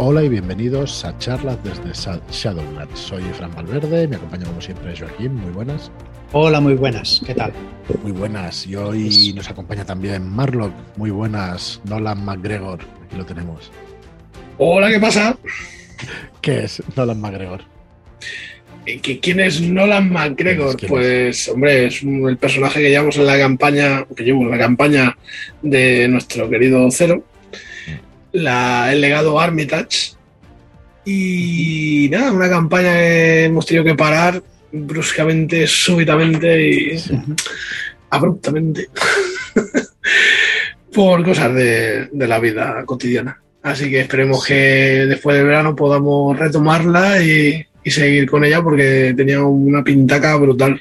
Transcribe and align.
Hola 0.00 0.22
y 0.22 0.28
bienvenidos 0.28 1.04
a 1.04 1.18
charlas 1.18 1.58
desde 1.64 2.20
Shadowlands. 2.30 2.96
Soy 2.96 3.20
Fran 3.36 3.52
Valverde, 3.52 4.06
me 4.06 4.14
acompaña 4.14 4.44
como 4.46 4.60
siempre 4.60 4.96
Joaquín, 4.96 5.34
muy 5.34 5.50
buenas. 5.50 5.90
Hola, 6.30 6.60
muy 6.60 6.74
buenas, 6.74 7.20
¿qué 7.26 7.34
tal? 7.34 7.52
Muy 8.04 8.12
buenas, 8.12 8.64
y 8.68 8.76
hoy 8.76 9.32
nos 9.34 9.50
acompaña 9.50 9.84
también 9.84 10.28
Marlock, 10.30 10.72
muy 10.96 11.10
buenas, 11.10 11.80
Nolan 11.82 12.24
McGregor, 12.24 12.78
aquí 13.04 13.16
lo 13.16 13.26
tenemos. 13.26 13.72
Hola, 14.58 14.88
¿qué 14.88 15.00
pasa? 15.00 15.36
¿Qué 16.40 16.62
es 16.62 16.80
Nolan 16.94 17.20
McGregor? 17.20 17.62
¿Quién 19.20 19.40
es 19.40 19.60
Nolan 19.60 20.12
McGregor? 20.12 20.76
pues, 20.86 21.48
hombre, 21.48 21.86
es 21.86 22.04
el 22.04 22.36
personaje 22.36 22.82
que 22.82 22.90
llevamos 22.90 23.16
en 23.16 23.26
la 23.26 23.36
campaña, 23.36 24.06
que 24.14 24.22
llevo 24.22 24.42
en 24.42 24.50
la 24.52 24.58
campaña 24.58 25.18
de 25.60 26.06
nuestro 26.06 26.48
querido 26.48 26.88
Cero 26.92 27.24
el 28.32 29.00
legado 29.00 29.38
Armitage. 29.40 30.12
Y 31.04 32.08
nada, 32.10 32.32
una 32.32 32.48
campaña 32.48 32.92
que 32.92 33.44
hemos 33.44 33.64
tenido 33.64 33.84
que 33.84 33.94
parar 33.94 34.42
bruscamente, 34.70 35.66
súbitamente 35.66 36.70
y 36.70 37.02
abruptamente 38.10 38.88
por 40.92 41.24
cosas 41.24 41.54
de, 41.54 42.08
la 42.12 42.38
vida 42.38 42.84
cotidiana. 42.84 43.40
Así 43.62 43.90
que 43.90 44.00
esperemos 44.00 44.44
que 44.44 45.06
después 45.08 45.36
del 45.36 45.46
verano 45.46 45.74
podamos 45.74 46.38
retomarla 46.38 47.22
y, 47.22 47.64
seguir 47.84 48.28
con 48.28 48.44
ella 48.44 48.62
porque 48.62 49.14
tenía 49.16 49.42
una 49.42 49.82
pintaca 49.82 50.36
brutal. 50.36 50.78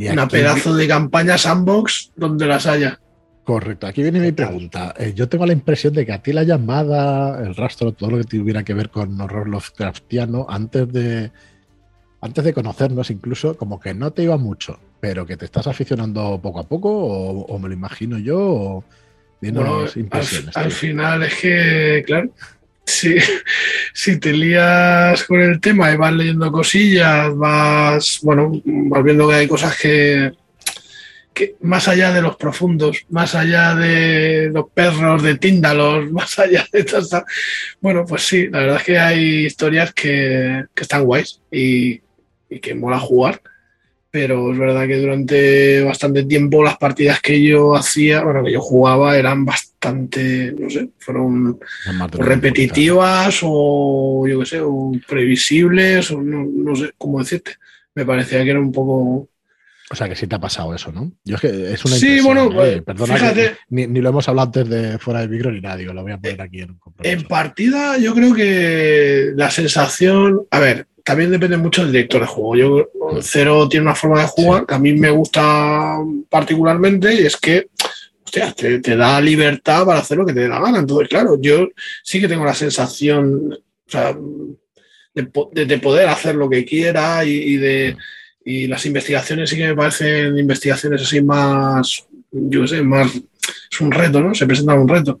Una 0.00 0.26
pedazo 0.26 0.74
de 0.74 0.88
campaña 0.88 1.38
sandbox 1.38 2.10
donde 2.16 2.46
las 2.46 2.66
haya. 2.66 2.98
Correcto, 3.44 3.86
aquí 3.86 4.02
viene 4.02 4.20
mi 4.20 4.32
pregunta. 4.32 4.94
Eh, 4.98 5.12
yo 5.14 5.28
tengo 5.28 5.44
la 5.44 5.52
impresión 5.52 5.92
de 5.92 6.06
que 6.06 6.12
a 6.12 6.22
ti 6.22 6.32
la 6.32 6.44
llamada, 6.44 7.44
el 7.44 7.54
rastro, 7.54 7.92
todo 7.92 8.12
lo 8.12 8.18
que 8.18 8.24
tuviera 8.24 8.62
que 8.62 8.72
ver 8.72 8.88
con 8.88 9.20
horror 9.20 9.48
Lovecraftiano, 9.48 10.46
antes 10.48 10.90
de, 10.90 11.30
antes 12.22 12.42
de 12.42 12.54
conocernos 12.54 13.10
incluso, 13.10 13.54
como 13.58 13.78
que 13.78 13.92
no 13.92 14.12
te 14.12 14.22
iba 14.22 14.38
mucho, 14.38 14.80
pero 14.98 15.26
que 15.26 15.36
te 15.36 15.44
estás 15.44 15.66
aficionando 15.66 16.40
poco 16.42 16.60
a 16.60 16.66
poco, 16.66 16.90
o, 16.90 17.58
me 17.58 17.68
lo 17.68 17.74
imagino 17.74 18.18
yo, 18.18 18.38
o 18.40 18.84
bueno, 19.42 19.84
impresiones. 19.94 20.56
Al, 20.56 20.70
final 20.70 21.24
es 21.24 21.34
que, 21.34 22.02
claro, 22.06 22.30
si, 22.86 23.18
si 23.92 24.18
te 24.18 24.32
lías 24.32 25.22
con 25.24 25.42
el 25.42 25.60
tema 25.60 25.92
y 25.92 25.98
vas 25.98 26.14
leyendo 26.14 26.50
cosillas, 26.50 27.36
vas, 27.36 28.20
bueno, 28.22 28.52
vas 28.64 29.04
viendo 29.04 29.28
que 29.28 29.34
hay 29.34 29.46
cosas 29.46 29.78
que 29.78 30.32
que 31.34 31.56
más 31.60 31.88
allá 31.88 32.12
de 32.12 32.22
los 32.22 32.36
profundos, 32.36 33.04
más 33.10 33.34
allá 33.34 33.74
de 33.74 34.50
los 34.52 34.70
perros 34.70 35.22
de 35.22 35.36
Tíndalos, 35.36 36.10
más 36.12 36.38
allá 36.38 36.64
de 36.72 36.80
esto, 36.80 37.00
bueno, 37.80 38.06
pues 38.06 38.22
sí, 38.22 38.48
la 38.48 38.60
verdad 38.60 38.76
es 38.76 38.84
que 38.84 38.98
hay 38.98 39.46
historias 39.46 39.92
que, 39.92 40.64
están 40.76 41.04
guays 41.04 41.40
y, 41.50 42.00
que 42.62 42.74
mola 42.76 43.00
jugar, 43.00 43.42
pero 44.12 44.52
es 44.52 44.58
verdad 44.58 44.86
que 44.86 44.96
durante 44.96 45.82
bastante 45.82 46.22
tiempo 46.22 46.62
las 46.62 46.78
partidas 46.78 47.20
que 47.20 47.42
yo 47.42 47.74
hacía, 47.74 48.22
bueno, 48.22 48.44
que 48.44 48.52
yo 48.52 48.60
jugaba 48.60 49.18
eran 49.18 49.44
bastante, 49.44 50.54
no 50.56 50.70
sé, 50.70 50.90
fueron 50.98 51.58
repetitivas 52.12 53.40
o 53.42 54.24
yo 54.28 54.38
qué 54.38 54.46
sé, 54.46 54.60
o 54.60 54.92
previsibles, 55.08 56.12
o 56.12 56.22
no, 56.22 56.46
no 56.46 56.76
sé 56.76 56.92
cómo 56.96 57.18
decirte. 57.18 57.56
Me 57.96 58.06
parecía 58.06 58.44
que 58.44 58.50
era 58.50 58.60
un 58.60 58.70
poco 58.70 59.28
o 59.94 59.96
sea 59.96 60.08
que 60.08 60.16
sí 60.16 60.26
te 60.26 60.34
ha 60.34 60.40
pasado 60.40 60.74
eso, 60.74 60.90
¿no? 60.90 61.12
Yo 61.24 61.36
es 61.36 61.40
que 61.40 61.72
es 61.72 61.84
una 61.84 61.94
Sí, 61.94 62.20
bueno, 62.20 62.50
¿eh? 62.64 62.82
perdona 62.82 63.14
fíjate, 63.14 63.56
ni, 63.70 63.86
lo 63.86 64.08
hemos 64.08 64.28
hablado 64.28 64.46
antes 64.46 64.68
de 64.68 64.98
fuera 64.98 65.20
de 65.20 65.28
micro 65.28 65.52
ni 65.52 65.60
nada, 65.60 65.76
lo 65.76 66.02
voy 66.02 66.10
a 66.10 66.18
poner 66.18 66.42
aquí 66.42 66.60
en 66.60 66.72
un 66.72 66.78
compromiso. 66.78 67.16
En 67.16 67.28
partida, 67.28 67.96
yo 67.98 68.12
creo 68.12 68.34
que 68.34 69.32
la 69.36 69.50
sensación. 69.52 70.46
A 70.50 70.58
ver, 70.58 70.88
también 71.04 71.30
depende 71.30 71.56
mucho 71.56 71.82
del 71.82 71.92
director 71.92 72.22
de 72.22 72.26
juego. 72.26 72.56
Yo, 72.56 73.20
Cero 73.22 73.68
tiene 73.68 73.86
una 73.86 73.94
forma 73.94 74.20
de 74.20 74.26
jugar 74.26 74.66
que 74.66 74.74
a 74.74 74.80
mí 74.80 74.94
me 74.94 75.10
gusta 75.10 75.96
particularmente 76.28 77.14
y 77.14 77.26
es 77.26 77.36
que. 77.36 77.68
Hostia, 78.24 78.52
te, 78.52 78.96
da 78.96 79.20
libertad 79.20 79.86
para 79.86 80.00
hacer 80.00 80.18
lo 80.18 80.26
que 80.26 80.32
te 80.32 80.40
dé 80.40 80.48
la 80.48 80.58
gana. 80.58 80.80
Entonces, 80.80 81.08
claro, 81.08 81.38
yo 81.40 81.68
sí 82.02 82.20
que 82.20 82.26
tengo 82.26 82.44
la 82.44 82.54
sensación 82.54 83.52
o 83.52 83.90
sea, 83.90 84.16
de, 85.14 85.78
poder 85.78 86.08
hacer 86.08 86.34
lo 86.34 86.50
que 86.50 86.64
quiera 86.64 87.24
y 87.24 87.56
de, 87.58 87.96
y 88.44 88.66
las 88.66 88.84
investigaciones 88.86 89.48
sí 89.50 89.56
que 89.56 89.68
me 89.68 89.74
parecen 89.74 90.36
investigaciones 90.36 91.02
así 91.02 91.22
más, 91.22 92.06
yo 92.30 92.66
sé, 92.66 92.82
más, 92.82 93.10
es 93.14 93.80
un 93.80 93.90
reto, 93.90 94.20
¿no? 94.20 94.34
Se 94.34 94.46
presenta 94.46 94.74
un 94.74 94.88
reto. 94.88 95.20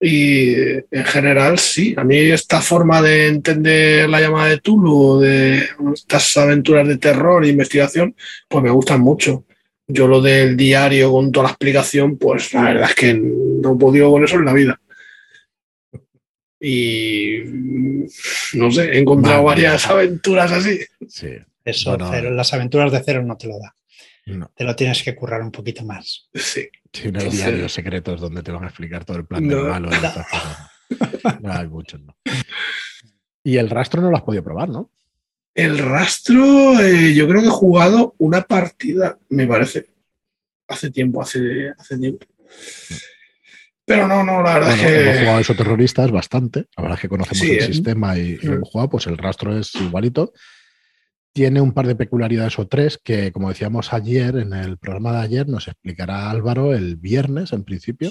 Y 0.00 0.52
en 0.54 1.04
general, 1.04 1.58
sí, 1.58 1.94
a 1.96 2.02
mí 2.02 2.16
esta 2.16 2.60
forma 2.60 3.00
de 3.00 3.28
entender 3.28 4.08
la 4.08 4.20
llamada 4.20 4.48
de 4.48 4.58
Tulu, 4.58 5.20
de 5.20 5.68
estas 5.94 6.36
aventuras 6.38 6.88
de 6.88 6.98
terror 6.98 7.44
e 7.44 7.50
investigación, 7.50 8.16
pues 8.48 8.64
me 8.64 8.70
gustan 8.70 9.00
mucho. 9.00 9.44
Yo 9.86 10.08
lo 10.08 10.20
del 10.20 10.56
diario 10.56 11.12
con 11.12 11.30
toda 11.30 11.44
la 11.44 11.50
explicación, 11.50 12.16
pues 12.16 12.52
la 12.54 12.62
verdad 12.62 12.88
es 12.88 12.94
que 12.96 13.14
no 13.14 13.74
he 13.74 13.78
podido 13.78 14.10
con 14.10 14.24
eso 14.24 14.36
en 14.36 14.44
la 14.44 14.52
vida. 14.52 14.80
Y 16.58 17.38
no 18.54 18.70
sé, 18.70 18.92
he 18.92 18.98
encontrado 18.98 19.44
varias 19.44 19.86
aventuras 19.86 20.50
así. 20.50 20.80
Sí. 21.08 21.28
Eso, 21.64 21.96
las 21.96 22.52
aventuras 22.52 22.90
de 22.92 23.02
cero 23.04 23.22
no 23.22 23.36
te 23.36 23.48
lo 23.48 23.58
da. 23.58 23.74
Te 24.24 24.64
lo 24.64 24.76
tienes 24.76 25.02
que 25.02 25.14
currar 25.14 25.42
un 25.42 25.50
poquito 25.50 25.84
más. 25.84 26.28
Sí. 26.34 26.68
no 27.10 27.20
hay 27.20 27.28
diarios 27.28 27.72
secretos 27.72 28.20
donde 28.20 28.42
te 28.42 28.52
van 28.52 28.64
a 28.64 28.68
explicar 28.68 29.04
todo 29.04 29.16
el 29.16 29.26
plan 29.26 29.46
de 29.46 29.56
malo. 29.56 29.90
No. 31.40 31.50
hay 31.50 31.66
muchos, 31.68 32.02
¿no? 32.02 32.14
Y 33.42 33.56
el 33.56 33.70
rastro 33.70 34.02
no 34.02 34.10
lo 34.10 34.16
has 34.18 34.22
podido 34.22 34.44
probar, 34.44 34.68
¿no? 34.68 34.90
El 35.54 35.78
rastro, 35.78 36.78
eh, 36.80 37.14
yo 37.14 37.26
creo 37.26 37.40
que 37.40 37.46
he 37.46 37.50
jugado 37.50 38.14
una 38.18 38.42
partida, 38.42 39.18
me 39.30 39.46
parece. 39.46 39.86
Hace 40.68 40.90
tiempo, 40.90 41.22
hace, 41.22 41.70
hace 41.78 41.96
tiempo. 41.96 42.26
Pero 43.86 44.06
no, 44.06 44.22
no, 44.22 44.42
la 44.42 44.54
verdad 44.54 44.74
es 44.74 44.80
que. 44.82 45.02
Hemos 45.02 45.18
jugado 45.20 45.40
esos 45.40 45.56
terroristas 45.56 46.10
bastante. 46.10 46.66
La 46.76 46.82
verdad 46.82 46.98
es 46.98 47.00
que 47.00 47.08
conocemos 47.08 47.42
el 47.42 47.58
¿eh? 47.58 47.66
sistema 47.66 48.18
y, 48.18 48.38
y, 48.42 48.46
hemos 48.46 48.68
jugado, 48.68 48.90
pues 48.90 49.06
el 49.06 49.16
rastro 49.16 49.58
es 49.58 49.74
igualito 49.76 50.34
tiene 51.32 51.60
un 51.60 51.72
par 51.72 51.86
de 51.86 51.96
peculiaridades 51.96 52.58
o 52.58 52.68
tres 52.68 52.98
que, 53.02 53.32
como 53.32 53.48
decíamos 53.48 53.92
ayer, 53.92 54.36
en 54.36 54.52
el 54.52 54.78
programa 54.78 55.12
de 55.12 55.18
ayer, 55.18 55.48
nos 55.48 55.68
explicará 55.68 56.30
Álvaro 56.30 56.74
el 56.74 56.96
viernes, 56.96 57.52
en 57.52 57.64
principio, 57.64 58.10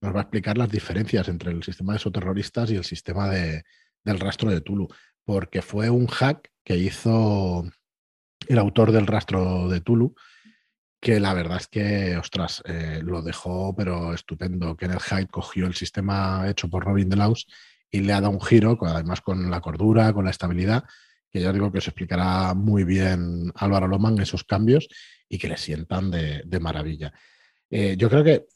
nos 0.00 0.14
va 0.14 0.20
a 0.20 0.22
explicar 0.22 0.58
las 0.58 0.70
diferencias 0.70 1.28
entre 1.28 1.50
el 1.50 1.62
sistema 1.62 1.92
de 1.92 1.98
esoterroristas 1.98 2.70
y 2.70 2.76
el 2.76 2.84
sistema 2.84 3.28
de, 3.28 3.62
del 4.04 4.20
rastro 4.20 4.50
de 4.50 4.60
Tulu, 4.60 4.88
porque 5.24 5.62
fue 5.62 5.90
un 5.90 6.06
hack 6.06 6.50
que 6.62 6.76
hizo 6.76 7.64
el 8.46 8.58
autor 8.58 8.92
del 8.92 9.06
rastro 9.06 9.68
de 9.68 9.80
Tulu, 9.80 10.14
que 11.00 11.20
la 11.20 11.32
verdad 11.32 11.58
es 11.58 11.68
que, 11.68 12.16
ostras, 12.16 12.62
eh, 12.66 13.00
lo 13.02 13.22
dejó, 13.22 13.74
pero 13.74 14.12
estupendo. 14.12 14.76
que 14.76 14.86
en 14.86 14.92
el 14.92 15.00
Hyde 15.00 15.28
cogió 15.28 15.66
el 15.66 15.74
sistema 15.74 16.48
hecho 16.48 16.68
por 16.68 16.84
Robin 16.84 17.08
Delaus 17.08 17.46
y 17.90 18.00
le 18.00 18.12
ha 18.12 18.20
dado 18.20 18.32
un 18.32 18.40
giro, 18.40 18.78
además 18.82 19.20
con 19.20 19.50
la 19.50 19.60
cordura, 19.60 20.12
con 20.12 20.24
la 20.24 20.30
estabilidad, 20.30 20.84
que 21.30 21.40
ya 21.40 21.52
digo 21.52 21.70
que 21.70 21.78
os 21.78 21.88
explicará 21.88 22.54
muy 22.54 22.84
bien 22.84 23.52
Álvaro 23.54 23.88
Loman 23.88 24.18
esos 24.18 24.44
cambios 24.44 24.88
y 25.28 25.38
que 25.38 25.48
le 25.48 25.56
sientan 25.56 26.10
de, 26.10 26.60
maravilla. 26.60 27.12
Eh, 27.70 27.96
yo 27.98 28.08
creo 28.08 28.24
que 28.24 28.46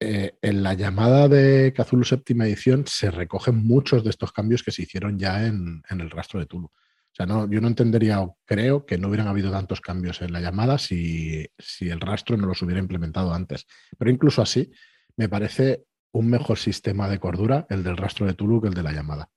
eh, 0.00 0.36
en 0.42 0.62
la 0.62 0.74
llamada 0.74 1.28
de 1.28 1.72
Cthulhu 1.72 2.04
séptima 2.04 2.46
edición 2.46 2.84
se 2.86 3.10
recogen 3.10 3.64
muchos 3.64 4.02
de 4.02 4.10
estos 4.10 4.32
cambios 4.32 4.62
que 4.62 4.72
se 4.72 4.82
hicieron 4.82 5.18
ya 5.18 5.46
en, 5.46 5.82
el 5.88 6.10
rastro 6.10 6.40
de 6.40 6.46
Tulu. 6.46 6.66
O 6.66 7.14
sea, 7.14 7.26
no, 7.26 7.48
yo 7.50 7.60
no 7.60 7.68
entendería 7.68 8.20
o 8.20 8.38
creo 8.44 8.84
que 8.84 8.98
no 8.98 9.08
hubieran 9.08 9.28
habido 9.28 9.50
tantos 9.50 9.80
cambios 9.80 10.20
en 10.22 10.32
la 10.32 10.40
llamada 10.40 10.78
si, 10.78 11.46
si 11.58 11.88
el 11.88 12.00
rastro 12.00 12.36
no 12.36 12.46
los 12.46 12.62
hubiera 12.62 12.80
implementado 12.80 13.32
antes. 13.32 13.66
Pero 13.98 14.10
incluso 14.10 14.42
así, 14.42 14.70
me 15.16 15.28
parece 15.28 15.84
un 16.12 16.28
mejor 16.28 16.58
sistema 16.58 17.08
de 17.08 17.18
cordura 17.18 17.66
el 17.70 17.82
del 17.84 17.96
rastro 17.96 18.26
de 18.26 18.34
Tulu 18.34 18.60
que 18.60 18.68
el 18.68 18.74
de 18.74 18.82
la 18.82 18.92
llamada. 18.92 19.30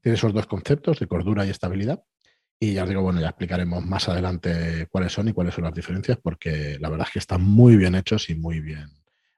Tiene 0.00 0.16
esos 0.16 0.32
dos 0.32 0.46
conceptos 0.46 0.98
de 0.98 1.06
cordura 1.06 1.44
y 1.46 1.50
estabilidad. 1.50 2.02
Y 2.58 2.74
ya 2.74 2.82
os 2.82 2.88
digo, 2.88 3.02
bueno, 3.02 3.20
ya 3.20 3.28
explicaremos 3.28 3.84
más 3.84 4.08
adelante 4.08 4.86
cuáles 4.90 5.12
son 5.12 5.28
y 5.28 5.32
cuáles 5.32 5.54
son 5.54 5.64
las 5.64 5.74
diferencias, 5.74 6.18
porque 6.22 6.76
la 6.78 6.90
verdad 6.90 7.06
es 7.06 7.12
que 7.14 7.18
están 7.18 7.42
muy 7.42 7.76
bien 7.76 7.94
hechos 7.94 8.28
y 8.28 8.34
muy 8.34 8.60
bien, 8.60 8.86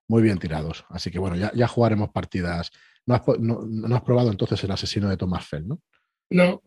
muy 0.08 0.22
bien 0.22 0.38
tirados. 0.38 0.84
Así 0.88 1.10
que 1.10 1.20
bueno, 1.20 1.36
ya, 1.36 1.52
ya 1.54 1.68
jugaremos 1.68 2.10
partidas. 2.10 2.72
¿No 3.06 3.14
has, 3.14 3.22
no, 3.38 3.94
has, 3.94 4.02
probado 4.02 4.30
entonces 4.30 4.62
el 4.64 4.72
asesino 4.72 5.08
de 5.08 5.16
Thomas 5.16 5.46
Fell, 5.46 5.68
no? 5.68 5.80
No. 6.30 6.62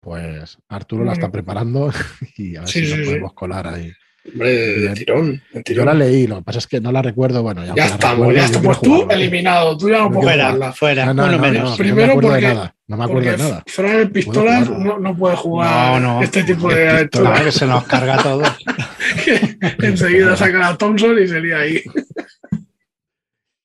Pues 0.00 0.58
Arturo 0.68 1.04
la 1.04 1.14
está 1.14 1.30
preparando 1.30 1.90
y 2.36 2.56
a 2.56 2.60
ver 2.60 2.68
si 2.68 2.82
nos 2.82 3.06
podemos 3.06 3.32
colar 3.32 3.66
ahí. 3.66 3.90
Hombre, 4.26 4.94
tirón, 4.94 5.42
Yo 5.66 5.84
la 5.84 5.92
leí, 5.92 6.26
lo 6.26 6.36
que 6.36 6.42
pasa 6.42 6.58
es 6.58 6.66
que 6.66 6.80
no 6.80 6.90
la 6.90 7.02
recuerdo. 7.02 7.42
Bueno, 7.42 7.64
ya, 7.64 7.74
ya 7.74 7.86
estamos, 7.86 8.34
ya 8.34 8.46
estamos. 8.46 8.78
Pues 8.78 8.80
tú 8.80 9.06
eliminado, 9.10 9.76
tú 9.76 9.90
ya 9.90 9.98
no 9.98 10.10
puedes 10.10 10.40
fuera, 10.40 10.72
Fuera, 10.72 11.12
no, 11.12 11.30
no, 11.30 11.38
menos. 11.38 11.76
Primero 11.76 12.14
porque, 12.14 12.28
de 12.36 12.54
nada. 12.54 12.74
No 12.86 12.96
me 12.96 13.04
acuerdo 13.04 13.30
de 13.30 13.36
nada. 13.38 13.62
Fran 13.66 13.96
el 13.96 14.10
pistola 14.10 14.60
no, 14.60 14.98
no, 14.98 15.16
puede 15.16 15.36
jugar 15.36 16.22
este 16.22 16.42
tipo 16.44 16.72
de 16.72 16.88
aventuras. 16.88 17.42
que 17.42 17.52
se 17.52 17.66
nos 17.66 17.84
carga 17.84 18.22
todo. 18.22 18.42
Enseguida 19.82 20.36
saca 20.36 20.68
a 20.68 20.78
Thompson 20.78 21.18
y 21.22 21.28
sería 21.28 21.58
ahí. 21.58 21.82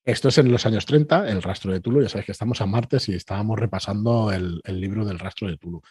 Esto 0.04 0.28
es 0.28 0.38
en 0.38 0.50
los 0.50 0.66
años 0.66 0.86
30, 0.86 1.28
el 1.30 1.42
rastro 1.42 1.72
de 1.72 1.80
Tulu. 1.80 2.02
Ya 2.02 2.08
sabéis 2.08 2.26
que 2.26 2.32
estamos 2.32 2.60
a 2.60 2.66
martes 2.66 3.08
y 3.08 3.14
estábamos 3.14 3.58
repasando 3.58 4.32
el, 4.32 4.60
libro 4.80 5.04
del 5.04 5.18
rastro 5.18 5.48
de 5.48 5.56
Tulu. 5.56 5.82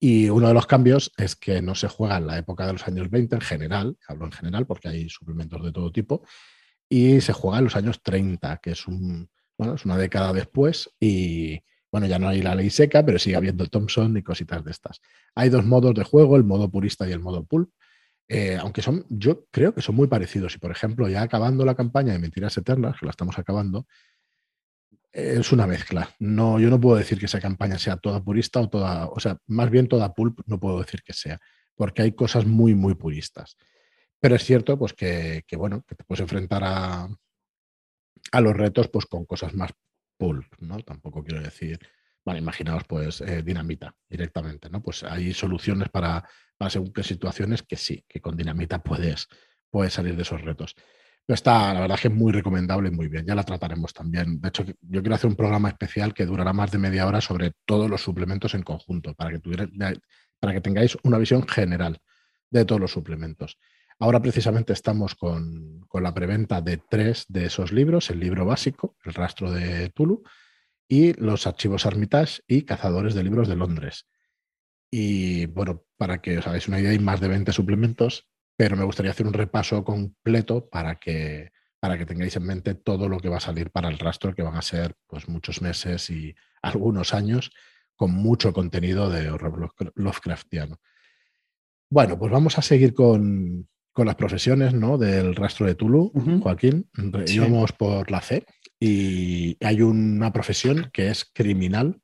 Y 0.00 0.28
uno 0.28 0.48
de 0.48 0.54
los 0.54 0.66
cambios 0.66 1.12
es 1.16 1.34
que 1.34 1.60
no 1.60 1.74
se 1.74 1.88
juega 1.88 2.18
en 2.18 2.26
la 2.26 2.38
época 2.38 2.66
de 2.66 2.74
los 2.74 2.86
años 2.86 3.10
20 3.10 3.34
en 3.36 3.40
general, 3.40 3.96
hablo 4.06 4.26
en 4.26 4.32
general 4.32 4.66
porque 4.66 4.88
hay 4.88 5.08
suplementos 5.08 5.62
de 5.64 5.72
todo 5.72 5.90
tipo, 5.90 6.22
y 6.88 7.20
se 7.20 7.32
juega 7.32 7.58
en 7.58 7.64
los 7.64 7.76
años 7.76 8.02
30, 8.02 8.58
que 8.58 8.70
es, 8.70 8.86
un, 8.86 9.28
bueno, 9.58 9.74
es 9.74 9.84
una 9.84 9.96
década 9.96 10.32
después 10.32 10.90
y 11.00 11.60
bueno, 11.90 12.06
ya 12.06 12.18
no 12.18 12.28
hay 12.28 12.42
la 12.42 12.54
ley 12.54 12.70
seca, 12.70 13.04
pero 13.04 13.18
sigue 13.18 13.36
habiendo 13.36 13.66
Thompson 13.66 14.16
y 14.16 14.22
cositas 14.22 14.64
de 14.64 14.70
estas. 14.70 15.00
Hay 15.34 15.48
dos 15.48 15.64
modos 15.64 15.94
de 15.94 16.04
juego, 16.04 16.36
el 16.36 16.44
modo 16.44 16.70
purista 16.70 17.08
y 17.08 17.12
el 17.12 17.20
modo 17.20 17.44
pulp. 17.44 17.70
Eh, 18.28 18.58
aunque 18.60 18.82
son, 18.82 19.06
yo 19.08 19.46
creo 19.50 19.74
que 19.74 19.80
son 19.80 19.94
muy 19.94 20.06
parecidos. 20.06 20.54
Y 20.54 20.58
por 20.58 20.70
ejemplo, 20.70 21.08
ya 21.08 21.22
acabando 21.22 21.64
la 21.64 21.74
campaña 21.74 22.12
de 22.12 22.18
Mentiras 22.18 22.56
Eternas, 22.58 22.98
que 23.00 23.06
la 23.06 23.10
estamos 23.10 23.38
acabando, 23.38 23.86
es 25.12 25.52
una 25.52 25.66
mezcla. 25.66 26.14
No, 26.18 26.60
yo 26.60 26.70
no 26.70 26.80
puedo 26.80 26.96
decir 26.96 27.18
que 27.18 27.26
esa 27.26 27.40
campaña 27.40 27.78
sea 27.78 27.96
toda 27.96 28.22
purista 28.22 28.60
o 28.60 28.68
toda, 28.68 29.06
o 29.06 29.20
sea, 29.20 29.38
más 29.46 29.70
bien 29.70 29.88
toda 29.88 30.14
pulp, 30.14 30.40
no 30.46 30.60
puedo 30.60 30.80
decir 30.80 31.02
que 31.02 31.12
sea, 31.12 31.38
porque 31.74 32.02
hay 32.02 32.12
cosas 32.12 32.46
muy, 32.46 32.74
muy 32.74 32.94
puristas. 32.94 33.56
Pero 34.20 34.34
es 34.36 34.44
cierto, 34.44 34.78
pues 34.78 34.92
que, 34.94 35.44
bueno, 35.56 35.84
que 35.86 35.94
te 35.94 36.04
puedes 36.04 36.20
enfrentar 36.20 36.62
a, 36.64 37.08
a 38.32 38.40
los 38.40 38.56
retos, 38.56 38.88
pues 38.88 39.06
con 39.06 39.24
cosas 39.24 39.54
más 39.54 39.70
pulp, 40.16 40.46
¿no? 40.58 40.78
Tampoco 40.80 41.22
quiero 41.22 41.42
decir, 41.42 41.78
vale, 42.24 42.40
imaginaos, 42.40 42.82
pues 42.84 43.20
eh, 43.20 43.42
dinamita 43.42 43.94
directamente, 44.08 44.68
¿no? 44.68 44.82
Pues 44.82 45.04
hay 45.04 45.32
soluciones 45.32 45.88
para, 45.88 46.28
para 46.56 46.70
según 46.70 46.92
qué 46.92 47.04
situaciones 47.04 47.62
que 47.62 47.76
sí, 47.76 48.04
que 48.08 48.20
con 48.20 48.36
dinamita 48.36 48.82
puedes, 48.82 49.28
puedes 49.70 49.94
salir 49.94 50.16
de 50.16 50.22
esos 50.22 50.42
retos. 50.42 50.74
Está, 51.34 51.74
la 51.74 51.80
verdad 51.80 51.98
que 52.00 52.08
es 52.08 52.14
muy 52.14 52.32
recomendable 52.32 52.88
y 52.88 52.92
muy 52.92 53.08
bien. 53.08 53.26
Ya 53.26 53.34
la 53.34 53.42
trataremos 53.42 53.92
también. 53.92 54.40
De 54.40 54.48
hecho, 54.48 54.64
yo 54.64 55.02
quiero 55.02 55.14
hacer 55.14 55.28
un 55.28 55.36
programa 55.36 55.68
especial 55.68 56.14
que 56.14 56.24
durará 56.24 56.54
más 56.54 56.70
de 56.70 56.78
media 56.78 57.06
hora 57.06 57.20
sobre 57.20 57.52
todos 57.66 57.90
los 57.90 58.00
suplementos 58.00 58.54
en 58.54 58.62
conjunto, 58.62 59.14
para 59.14 59.30
que, 59.32 60.60
tengáis 60.62 60.96
una 61.02 61.18
visión 61.18 61.46
general 61.46 62.00
de 62.50 62.64
todos 62.64 62.80
los 62.80 62.92
suplementos. 62.92 63.58
Ahora 63.98 64.22
precisamente 64.22 64.72
estamos 64.72 65.14
con, 65.16 65.86
la 65.92 66.14
preventa 66.14 66.62
de 66.62 66.78
tres 66.88 67.26
de 67.28 67.44
esos 67.44 67.72
libros, 67.72 68.08
el 68.08 68.20
libro 68.20 68.46
básico, 68.46 68.96
El 69.04 69.12
rastro 69.12 69.52
de 69.52 69.90
Tulu, 69.90 70.22
y 70.88 71.12
los 71.20 71.46
archivos 71.46 71.84
Armitage 71.84 72.40
y 72.46 72.62
Cazadores 72.62 73.12
de 73.14 73.24
Libros 73.24 73.48
de 73.48 73.56
Londres. 73.56 74.06
Y 74.90 75.44
bueno, 75.44 75.84
para 75.98 76.22
que 76.22 76.38
os 76.38 76.46
hagáis 76.46 76.68
una 76.68 76.80
idea, 76.80 76.92
hay 76.92 76.98
más 76.98 77.20
de 77.20 77.28
20 77.28 77.52
suplementos, 77.52 78.26
pero 78.58 78.76
me 78.76 78.82
gustaría 78.82 79.12
hacer 79.12 79.24
un 79.24 79.34
repaso 79.34 79.84
completo 79.84 80.68
para 80.68 80.96
que, 80.96 81.52
para 81.78 81.96
que 81.96 82.04
tengáis 82.04 82.34
en 82.34 82.42
mente 82.42 82.74
todo 82.74 83.08
lo 83.08 83.20
que 83.20 83.28
va 83.28 83.36
a 83.36 83.40
salir 83.40 83.70
para 83.70 83.88
el 83.88 84.00
rastro, 84.00 84.34
que 84.34 84.42
van 84.42 84.56
a 84.56 84.62
ser 84.62 84.96
pues, 85.06 85.28
muchos 85.28 85.62
meses 85.62 86.10
y 86.10 86.34
algunos 86.62 87.14
años, 87.14 87.52
con 87.94 88.10
mucho 88.10 88.52
contenido 88.52 89.10
de 89.10 89.30
horror 89.30 89.72
Lovecraftiano. 89.94 90.80
Bueno, 91.88 92.18
pues 92.18 92.32
vamos 92.32 92.58
a 92.58 92.62
seguir 92.62 92.94
con, 92.94 93.68
con 93.92 94.06
las 94.06 94.16
profesiones 94.16 94.74
¿no? 94.74 94.98
del 94.98 95.36
rastro 95.36 95.64
de 95.66 95.76
Tulu, 95.76 96.10
Joaquín. 96.42 96.90
Íbamos 97.28 97.70
por 97.70 98.10
la 98.10 98.20
C 98.20 98.44
y 98.80 99.56
hay 99.64 99.82
una 99.82 100.32
profesión 100.32 100.90
que 100.92 101.10
es 101.10 101.24
criminal. 101.32 102.00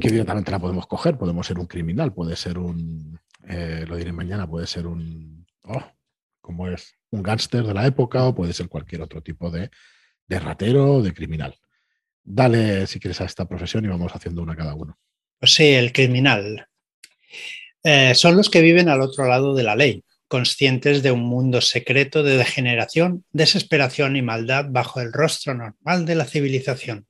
Que 0.00 0.10
directamente 0.10 0.50
la 0.50 0.58
podemos 0.58 0.88
coger. 0.88 1.16
Podemos 1.16 1.46
ser 1.46 1.60
un 1.60 1.66
criminal, 1.66 2.12
puede 2.12 2.34
ser 2.34 2.58
un. 2.58 3.20
Eh, 3.48 3.86
lo 3.88 3.96
diré 3.96 4.12
mañana, 4.12 4.46
puede 4.46 4.66
ser 4.66 4.86
un. 4.86 5.46
Oh, 5.64 5.82
como 6.40 6.68
es? 6.68 6.94
Un 7.10 7.22
gángster 7.22 7.64
de 7.64 7.74
la 7.74 7.86
época 7.86 8.24
o 8.24 8.34
puede 8.34 8.52
ser 8.52 8.68
cualquier 8.68 9.00
otro 9.00 9.22
tipo 9.22 9.50
de, 9.50 9.70
de 10.26 10.38
ratero 10.38 10.96
o 10.96 11.02
de 11.02 11.14
criminal. 11.14 11.54
Dale, 12.22 12.86
si 12.86 13.00
quieres, 13.00 13.20
a 13.22 13.24
esta 13.24 13.48
profesión 13.48 13.84
y 13.86 13.88
vamos 13.88 14.14
haciendo 14.14 14.42
una 14.42 14.54
cada 14.54 14.74
uno. 14.74 14.98
Pues 15.40 15.54
sí, 15.54 15.66
el 15.68 15.92
criminal. 15.92 16.68
Eh, 17.82 18.14
son 18.14 18.36
los 18.36 18.50
que 18.50 18.60
viven 18.60 18.90
al 18.90 19.00
otro 19.00 19.26
lado 19.26 19.54
de 19.54 19.62
la 19.62 19.76
ley, 19.76 20.04
conscientes 20.26 21.02
de 21.02 21.10
un 21.10 21.22
mundo 21.22 21.62
secreto 21.62 22.22
de 22.22 22.36
degeneración, 22.36 23.24
desesperación 23.32 24.16
y 24.16 24.22
maldad 24.22 24.66
bajo 24.68 25.00
el 25.00 25.12
rostro 25.12 25.54
normal 25.54 26.04
de 26.04 26.14
la 26.14 26.26
civilización. 26.26 27.06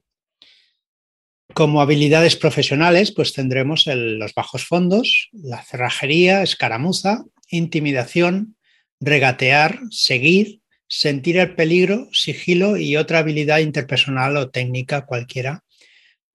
Como 1.59 1.81
habilidades 1.81 2.37
profesionales, 2.37 3.11
pues 3.11 3.33
tendremos 3.33 3.85
los 3.89 4.33
bajos 4.33 4.65
fondos, 4.65 5.29
la 5.33 5.61
cerrajería, 5.61 6.45
escaramuza, 6.45 7.25
intimidación, 7.51 8.57
regatear, 9.01 9.81
seguir, 9.91 10.61
sentir 10.89 11.37
el 11.37 11.57
peligro, 11.57 12.11
sigilo 12.13 12.77
y 12.77 12.97
otra 12.97 13.19
habilidad 13.19 13.59
interpersonal 13.59 14.37
o 14.37 14.51
técnica 14.51 15.05
cualquiera 15.05 15.65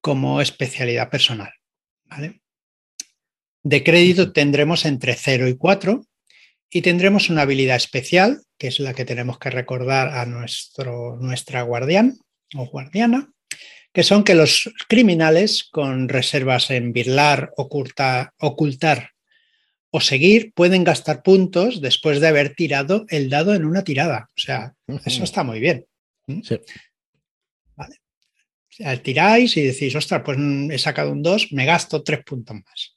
como 0.02 0.42
especialidad 0.42 1.08
personal. 1.08 1.54
¿vale? 2.04 2.42
De 3.62 3.82
crédito 3.82 4.30
tendremos 4.30 4.84
entre 4.84 5.14
0 5.14 5.48
y 5.48 5.56
4 5.56 6.04
y 6.68 6.82
tendremos 6.82 7.30
una 7.30 7.40
habilidad 7.40 7.76
especial, 7.76 8.42
que 8.58 8.66
es 8.66 8.78
la 8.78 8.92
que 8.92 9.06
tenemos 9.06 9.38
que 9.38 9.48
recordar 9.48 10.08
a 10.08 10.26
nuestro, 10.26 11.16
nuestra 11.16 11.62
guardián 11.62 12.18
o 12.54 12.66
guardiana, 12.66 13.33
que 13.94 14.02
son 14.02 14.24
que 14.24 14.34
los 14.34 14.74
criminales 14.88 15.64
con 15.70 16.08
reservas 16.08 16.70
en 16.70 16.92
birlar, 16.92 17.52
ocultar, 17.56 18.32
ocultar 18.40 19.10
o 19.90 20.00
seguir 20.00 20.52
pueden 20.52 20.82
gastar 20.82 21.22
puntos 21.22 21.80
después 21.80 22.20
de 22.20 22.26
haber 22.26 22.56
tirado 22.56 23.06
el 23.08 23.30
dado 23.30 23.54
en 23.54 23.64
una 23.64 23.84
tirada. 23.84 24.30
O 24.36 24.40
sea, 24.40 24.74
eso 25.04 25.22
está 25.22 25.44
muy 25.44 25.60
bien. 25.60 25.86
¿Mm? 26.26 26.40
Sí. 26.42 26.58
Vale. 27.76 28.98
tiráis 29.00 29.56
y 29.56 29.62
decís, 29.62 29.94
ostras, 29.94 30.22
pues 30.24 30.38
he 30.70 30.78
sacado 30.78 31.12
un 31.12 31.22
2, 31.22 31.52
me 31.52 31.64
gasto 31.64 32.02
3 32.02 32.24
puntos 32.24 32.56
más. 32.56 32.96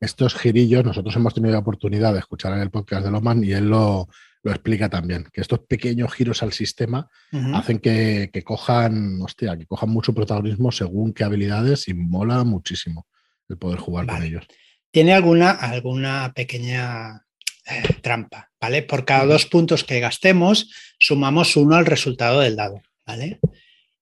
Estos 0.00 0.34
girillos, 0.34 0.84
nosotros 0.84 1.14
hemos 1.14 1.32
tenido 1.32 1.52
la 1.52 1.60
oportunidad 1.60 2.12
de 2.12 2.18
escuchar 2.18 2.52
en 2.54 2.60
el 2.60 2.70
podcast 2.70 3.04
de 3.04 3.12
Loman 3.12 3.44
y 3.44 3.52
él 3.52 3.68
lo, 3.70 4.08
explica 4.50 4.88
también, 4.88 5.26
que 5.32 5.40
estos 5.40 5.60
pequeños 5.60 6.12
giros 6.12 6.42
al 6.42 6.52
sistema 6.52 7.08
hacen 7.54 7.78
que, 7.78 8.30
cojan, 8.44 9.20
hostia, 9.22 9.56
que 9.56 9.66
cojan 9.66 9.90
mucho 9.90 10.14
protagonismo 10.14 10.70
según 10.70 11.12
qué 11.12 11.24
habilidades 11.24 11.88
y 11.88 11.94
mola 11.94 12.44
muchísimo 12.44 13.06
el 13.48 13.56
poder 13.56 13.78
jugar 13.78 14.06
con 14.06 14.22
ellos. 14.22 14.46
Tiene 14.90 15.14
alguna, 15.14 15.50
alguna 15.50 16.32
pequeña 16.34 17.24
eh, 17.66 17.82
trampa, 18.02 18.50
¿vale? 18.60 18.82
Por 18.82 19.04
cada 19.04 19.24
dos 19.26 19.46
puntos 19.46 19.84
que 19.84 20.00
gastemos, 20.00 20.70
sumamos 20.98 21.56
uno 21.56 21.76
al 21.76 21.86
resultado 21.86 22.40
del 22.40 22.56
dado, 22.56 22.82
¿vale? 23.06 23.40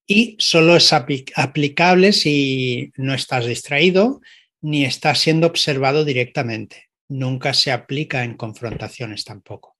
Y 0.06 0.36
solo 0.38 0.76
es 0.76 0.92
aplicable 0.92 2.12
si 2.12 2.92
no 2.96 3.14
estás 3.14 3.46
distraído 3.46 4.20
ni 4.60 4.84
está 4.84 5.14
siendo 5.14 5.46
observado 5.46 6.04
directamente. 6.04 6.88
Nunca 7.08 7.54
se 7.54 7.72
aplica 7.72 8.24
en 8.24 8.36
confrontaciones 8.36 9.24
tampoco. 9.24 9.71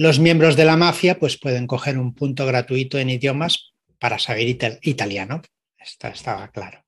Los 0.00 0.18
miembros 0.18 0.56
de 0.56 0.64
la 0.64 0.78
mafia 0.78 1.18
pues, 1.18 1.38
pueden 1.38 1.66
coger 1.66 1.98
un 1.98 2.14
punto 2.14 2.46
gratuito 2.46 2.96
en 2.96 3.10
idiomas 3.10 3.74
para 3.98 4.18
saber 4.18 4.48
italiano. 4.48 5.42
Esto 5.76 6.08
estaba 6.08 6.48
claro. 6.48 6.82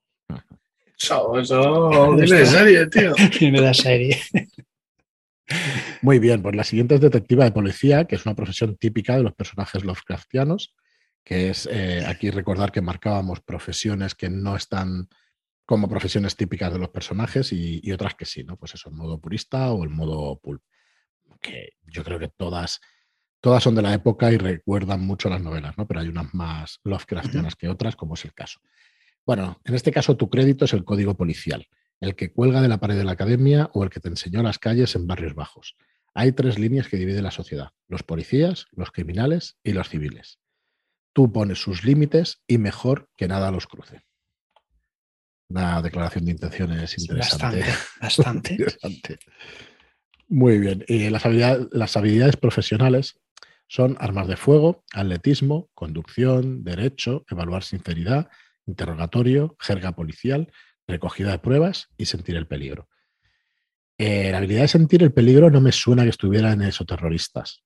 Eso, 0.98 1.38
eso 1.38 2.12
viene 2.16 2.38
de 2.38 2.46
serie, 2.46 2.86
tío. 2.86 3.12
Viene 3.38 3.60
de 3.60 3.74
serie. 3.74 4.18
Muy 6.00 6.20
bien, 6.20 6.40
pues 6.40 6.56
la 6.56 6.64
siguiente 6.64 6.94
es 6.94 7.02
detectiva 7.02 7.44
de 7.44 7.52
policía, 7.52 8.06
que 8.06 8.14
es 8.14 8.24
una 8.24 8.34
profesión 8.34 8.78
típica 8.78 9.14
de 9.14 9.24
los 9.24 9.34
personajes 9.34 9.84
Lovecraftianos, 9.84 10.74
que 11.22 11.50
es 11.50 11.68
eh, 11.70 12.02
aquí 12.06 12.30
recordar 12.30 12.72
que 12.72 12.80
marcábamos 12.80 13.42
profesiones 13.42 14.14
que 14.14 14.30
no 14.30 14.56
están 14.56 15.10
como 15.66 15.86
profesiones 15.86 16.34
típicas 16.34 16.72
de 16.72 16.78
los 16.78 16.88
personajes 16.88 17.52
y, 17.52 17.92
otras 17.92 18.14
que 18.14 18.24
sí, 18.24 18.42
¿no? 18.42 18.56
Pues 18.56 18.72
eso, 18.72 18.88
el 18.88 18.94
modo 18.94 19.20
purista 19.20 19.70
o 19.70 19.84
el 19.84 19.90
modo 19.90 20.38
pulp. 20.38 20.62
Que 21.42 21.74
yo 21.82 22.02
creo 22.04 22.18
que 22.18 22.28
todas, 22.28 22.80
todas 23.42 23.62
son 23.62 23.74
de 23.74 23.82
la 23.82 23.92
época 23.92 24.32
y 24.32 24.38
recuerdan 24.38 25.02
mucho 25.02 25.28
las 25.28 25.42
novelas, 25.42 25.76
¿no? 25.76 25.86
Pero 25.86 26.00
hay 26.00 26.08
unas 26.08 26.32
más 26.32 26.80
Lovecraftianas 26.84 27.56
que 27.56 27.68
otras, 27.68 27.94
como 27.94 28.14
es 28.14 28.24
el 28.24 28.32
caso. 28.32 28.60
Bueno, 29.26 29.60
en 29.64 29.74
este 29.74 29.92
caso 29.92 30.16
tu 30.16 30.30
crédito 30.30 30.64
es 30.64 30.72
el 30.72 30.84
código 30.84 31.14
policial, 31.14 31.66
el 32.00 32.16
que 32.16 32.32
cuelga 32.32 32.62
de 32.62 32.68
la 32.68 32.78
pared 32.78 32.96
de 32.96 33.04
la 33.04 33.12
academia 33.12 33.68
o 33.74 33.84
el 33.84 33.90
que 33.90 34.00
te 34.00 34.08
enseñó 34.08 34.42
las 34.42 34.58
calles 34.58 34.94
en 34.94 35.06
barrios 35.06 35.34
bajos. 35.34 35.76
Hay 36.14 36.32
tres 36.32 36.58
líneas 36.58 36.88
que 36.88 36.96
dividen 36.96 37.24
la 37.24 37.30
sociedad, 37.30 37.72
los 37.88 38.02
policías, 38.02 38.66
los 38.72 38.90
criminales 38.90 39.58
y 39.62 39.72
los 39.72 39.90
civiles. 39.90 40.38
Tú 41.12 41.30
pones 41.32 41.58
sus 41.58 41.84
límites 41.84 42.42
y 42.46 42.56
mejor 42.56 43.10
que 43.16 43.28
nada 43.28 43.50
los 43.50 43.66
cruce 43.66 44.02
una 45.52 45.82
declaración 45.82 46.24
de 46.24 46.32
intenciones 46.32 46.98
interesante. 46.98 47.64
Bastante, 48.00 48.56
bastante. 48.64 49.18
Muy 50.28 50.58
bien. 50.58 50.84
Y 50.88 51.10
las 51.10 51.96
habilidades 51.96 52.36
profesionales 52.36 53.20
son 53.72 53.96
armas 54.00 54.28
de 54.28 54.36
fuego, 54.36 54.84
atletismo, 54.92 55.70
conducción, 55.72 56.62
derecho, 56.62 57.24
evaluar 57.30 57.64
sinceridad, 57.64 58.28
interrogatorio, 58.66 59.56
jerga 59.58 59.92
policial, 59.92 60.52
recogida 60.86 61.30
de 61.30 61.38
pruebas 61.38 61.88
y 61.96 62.04
sentir 62.04 62.36
el 62.36 62.46
peligro. 62.46 62.90
Eh, 63.96 64.30
la 64.30 64.36
habilidad 64.36 64.60
de 64.60 64.68
sentir 64.68 65.02
el 65.02 65.14
peligro 65.14 65.50
no 65.50 65.62
me 65.62 65.72
suena 65.72 66.02
que 66.02 66.10
estuviera 66.10 66.52
en 66.52 66.60
esos 66.60 66.86
terroristas. 66.86 67.64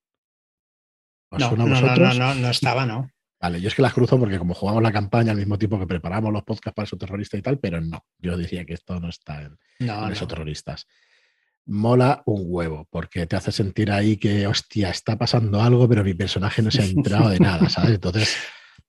no, 1.32 1.56
no, 1.56 1.66
no, 1.66 1.80
no, 1.80 2.34
no, 2.36 2.50
estaba, 2.50 2.86
¿no? 2.86 3.10
Vale, 3.40 3.60
yo 3.60 3.66
es 3.66 3.74
que 3.74 3.82
las 3.82 3.92
cruzo 3.92 4.16
porque 4.16 4.38
como 4.38 4.54
jugamos 4.54 4.84
la 4.84 4.92
campaña 4.92 5.32
al 5.32 5.38
mismo 5.38 5.58
tiempo 5.58 5.76
que 5.76 5.88
preparamos 5.88 6.32
los 6.32 6.44
podcasts 6.44 6.76
para 6.76 6.84
esos 6.84 7.00
terroristas 7.00 7.40
y 7.40 7.42
tal, 7.42 7.58
pero 7.58 7.80
no, 7.80 8.06
yo 8.18 8.36
decía 8.36 8.64
que 8.64 8.74
esto 8.74 9.00
no 9.00 9.08
está 9.08 9.42
en, 9.42 9.58
esos 10.12 10.28
terroristas. 10.28 10.86
Mola 11.66 12.22
un 12.26 12.44
huevo, 12.46 12.86
porque 12.90 13.26
te 13.26 13.36
hace 13.36 13.50
sentir 13.50 13.90
ahí 13.90 14.16
que, 14.16 14.46
hostia, 14.46 14.90
está 14.90 15.18
pasando 15.18 15.60
algo, 15.60 15.88
pero 15.88 16.04
mi 16.04 16.14
personaje 16.14 16.62
no 16.62 16.70
se 16.70 16.82
ha 16.82 16.86
enterado 16.86 17.28
de 17.30 17.40
nada, 17.40 17.68
¿sabes? 17.68 17.94
Entonces, 17.94 18.36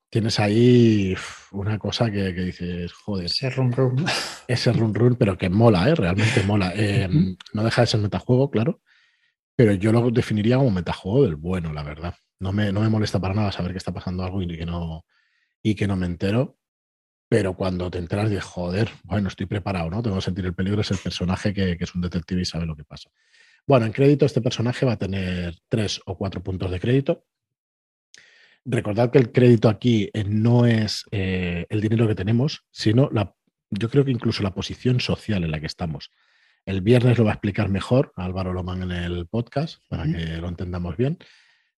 tienes 0.09 0.39
ahí 0.39 1.15
una 1.51 1.79
cosa 1.79 2.11
que, 2.11 2.31
dices, 2.33 2.93
joder. 2.93 3.25
Ese 3.25 3.49
run 3.49 3.71
run. 3.71 4.05
Ese 4.47 4.71
run 4.71 4.93
run, 4.93 5.15
pero 5.15 5.37
que 5.37 5.49
mola, 5.49 5.89
¿eh? 5.89 5.95
realmente 5.95 6.43
mola. 6.43 6.71
Em, 6.75 7.35
no 7.53 7.63
deja 7.63 7.81
de 7.81 7.87
ser 7.87 7.99
metajuego, 7.99 8.51
claro, 8.51 8.81
pero 9.55 9.73
yo 9.73 9.91
lo 9.91 10.11
definiría 10.11 10.57
como 10.57 10.71
metajuego 10.71 11.23
del 11.23 11.35
bueno, 11.35 11.73
la 11.73 11.83
verdad. 11.83 12.13
No 12.39 12.51
me, 12.51 12.71
no 12.71 12.81
me 12.81 12.89
molesta 12.89 13.19
para 13.19 13.33
nada 13.33 13.51
saber 13.51 13.71
que 13.71 13.79
está 13.79 13.91
pasando 13.91 14.23
algo 14.23 14.41
y 14.41 14.55
que 14.55 14.65
no, 14.65 15.03
y 15.63 15.75
que 15.75 15.87
no 15.87 15.95
me 15.95 16.05
entero. 16.05 16.57
Pero 17.29 17.55
cuando 17.55 17.91
te 17.91 17.97
enteras, 17.97 18.29
dices, 18.29 18.45
joder, 18.45 18.89
bueno, 19.03 19.27
estoy 19.27 19.45
preparado, 19.45 19.89
¿no? 19.89 20.01
Tengo 20.01 20.15
que 20.17 20.21
sentir 20.21 20.45
el 20.45 20.53
peligro, 20.53 20.81
es 20.81 20.91
el 20.91 20.97
personaje 20.97 21.53
que, 21.53 21.77
que 21.77 21.83
es 21.83 21.93
un 21.93 22.01
detective 22.01 22.41
y 22.41 22.45
sabe 22.45 22.65
lo 22.65 22.75
que 22.75 22.83
pasa. 22.83 23.09
Bueno, 23.65 23.85
en 23.85 23.91
crédito 23.91 24.25
este 24.25 24.41
personaje 24.41 24.85
va 24.85 24.93
a 24.93 24.97
tener 24.97 25.55
tres 25.67 25.99
o 26.05 26.17
cuatro 26.17 26.41
puntos 26.41 26.71
de 26.71 26.79
crédito 26.79 27.25
recordad 28.67 29.11
que 29.11 29.17
el 29.17 29.31
crédito 29.31 29.69
aquí 29.69 30.09
eh, 30.13 30.23
no 30.25 30.65
es 30.65 31.05
eh, 31.11 31.65
el 31.69 31.81
dinero 31.81 32.07
que 32.07 32.15
tenemos, 32.15 32.65
sino 32.69 33.09
la, 33.11 33.33
yo 33.69 33.89
creo 33.89 34.05
que 34.05 34.11
incluso 34.11 34.43
la 34.43 34.53
posición 34.53 34.99
social 34.99 35.43
en 35.43 35.51
la 35.51 35.59
que 35.59 35.65
estamos. 35.65 36.11
El 36.65 36.81
viernes 36.81 37.17
lo 37.17 37.23
va 37.23 37.31
a 37.31 37.35
explicar 37.35 37.69
mejor 37.69 38.11
Álvaro 38.17 38.51
Lomán 38.51 38.83
en 38.83 38.91
el 38.91 39.25
podcast, 39.27 39.81
para 39.87 40.03
que 40.03 40.37
lo 40.37 40.49
entendamos 40.49 40.97
bien. 40.97 41.17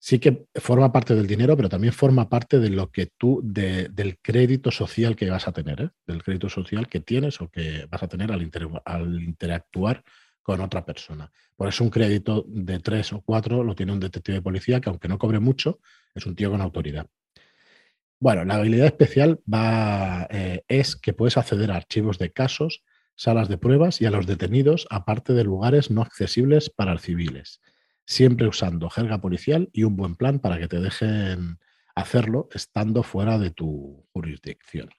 Sí 0.01 0.17
que 0.17 0.45
forma 0.55 0.93
parte 0.93 1.13
del 1.13 1.27
dinero, 1.27 1.57
pero 1.57 1.67
también 1.67 1.91
forma 1.91 2.29
parte 2.29 2.59
de 2.59 2.69
lo 2.69 2.89
que 2.89 3.07
tú, 3.17 3.41
del 3.43 4.17
crédito 4.21 4.71
social 4.71 5.15
que 5.15 5.29
vas 5.29 5.47
a 5.47 5.51
tener, 5.51 5.81
¿eh? 5.81 5.89
del 6.07 6.23
crédito 6.23 6.47
social 6.47 6.87
que 6.87 7.01
tienes 7.01 7.41
o 7.41 7.49
que 7.49 7.85
vas 7.89 8.01
a 8.01 8.07
tener 8.07 8.31
al, 8.31 8.49
al 8.85 9.21
interactuar 9.21 10.03
con 10.41 10.61
otra 10.61 10.85
persona. 10.85 11.31
Por 11.55 11.67
eso 11.67 11.83
un 11.83 11.89
crédito 11.89 12.45
de 12.47 12.79
tres 12.79 13.11
o 13.11 13.21
cuatro 13.21 13.63
lo 13.63 13.75
tiene 13.75 13.91
un 13.91 13.99
detective 13.99 14.37
de 14.37 14.41
policía 14.41 14.79
que 14.79 14.89
aunque 14.89 15.09
no 15.09 15.17
cobre 15.17 15.39
mucho, 15.39 15.79
es 16.15 16.25
un 16.25 16.35
tío 16.35 16.49
con 16.49 16.61
autoridad. 16.61 17.07
Bueno, 18.21 18.43
la 18.45 18.55
habilidad 18.55 18.87
especial 18.87 19.39
va, 19.51 20.27
eh, 20.29 20.63
es 20.67 20.95
que 20.95 21.13
puedes 21.13 21.37
acceder 21.37 21.71
a 21.71 21.75
archivos 21.75 22.17
de 22.17 22.31
casos, 22.31 22.83
salas 23.15 23.47
de 23.47 23.57
pruebas 23.57 24.01
y 24.01 24.05
a 24.05 24.11
los 24.11 24.25
detenidos, 24.25 24.87
aparte 24.89 25.33
de 25.33 25.43
lugares 25.43 25.91
no 25.91 26.01
accesibles 26.01 26.69
para 26.69 26.97
civiles, 26.97 27.61
siempre 28.09 28.47
usando 28.47 28.89
jerga 28.89 29.21
policial 29.21 29.69
y 29.71 29.83
un 29.83 29.95
buen 29.95 30.15
plan 30.15 30.39
para 30.39 30.57
que 30.57 30.67
te 30.67 30.79
dejen 30.79 31.59
hacerlo 31.93 32.49
estando 32.51 33.03
fuera 33.03 33.37
de 33.37 33.51
tu 33.51 34.03
jurisdicción. 34.11 34.89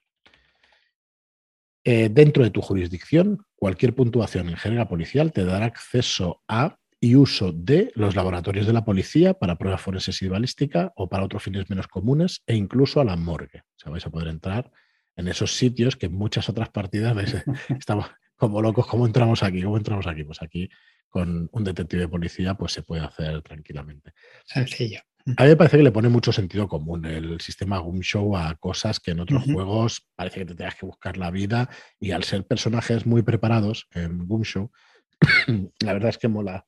Eh, 1.83 2.07
dentro 2.09 2.43
de 2.43 2.51
tu 2.51 2.61
jurisdicción, 2.61 3.45
cualquier 3.57 3.93
puntuación 3.93 4.47
en 4.47 4.55
jerga 4.55 4.87
policial 4.87 5.33
te 5.33 5.43
dará 5.43 5.65
acceso 5.65 6.41
a 6.47 6.77
y 7.01 7.15
uso 7.15 7.51
de 7.51 7.91
los 7.95 8.15
laboratorios 8.15 8.65
de 8.65 8.73
la 8.73 8.85
policía 8.85 9.33
para 9.33 9.57
pruebas 9.57 9.81
forenses 9.81 10.21
y 10.21 10.29
balística 10.29 10.93
o 10.95 11.09
para 11.09 11.25
otros 11.25 11.43
fines 11.43 11.69
menos 11.69 11.87
comunes 11.87 12.43
e 12.47 12.55
incluso 12.55 13.01
a 13.01 13.03
la 13.03 13.17
morgue. 13.17 13.59
O 13.59 13.79
sea, 13.79 13.91
vais 13.91 14.05
a 14.05 14.09
poder 14.09 14.29
entrar 14.29 14.71
en 15.17 15.27
esos 15.27 15.53
sitios 15.57 15.97
que 15.97 16.05
en 16.05 16.13
muchas 16.13 16.47
otras 16.47 16.69
partidas 16.69 17.17
estamos 17.77 18.05
como 18.37 18.61
locos, 18.61 18.87
¿cómo 18.87 19.05
entramos 19.05 19.43
aquí? 19.43 19.61
¿Cómo 19.61 19.77
entramos 19.77 20.07
aquí? 20.07 20.23
Pues 20.23 20.41
aquí 20.41 20.69
con 21.11 21.49
un 21.51 21.63
detective 21.63 22.03
de 22.03 22.07
policía 22.07 22.55
pues 22.55 22.71
se 22.71 22.81
puede 22.81 23.03
hacer 23.03 23.43
tranquilamente. 23.43 24.13
Sencillo. 24.45 25.01
A 25.37 25.43
mí 25.43 25.49
me 25.49 25.55
parece 25.55 25.77
que 25.77 25.83
le 25.83 25.91
pone 25.91 26.09
mucho 26.09 26.31
sentido 26.31 26.67
común 26.67 27.05
el 27.05 27.39
sistema 27.41 27.83
Show 28.01 28.35
a 28.35 28.55
cosas 28.55 28.99
que 28.99 29.11
en 29.11 29.19
otros 29.19 29.43
juegos 29.43 30.07
parece 30.15 30.39
que 30.39 30.45
te 30.45 30.55
tengas 30.55 30.75
que 30.75 30.87
buscar 30.87 31.17
la 31.17 31.29
vida 31.29 31.69
y 31.99 32.11
al 32.11 32.23
ser 32.23 32.47
personajes 32.47 33.05
muy 33.05 33.21
preparados 33.21 33.87
en 33.91 34.27
Show, 34.43 34.71
la 35.79 35.93
verdad 35.93 36.09
es 36.09 36.17
que 36.17 36.27
mola. 36.27 36.65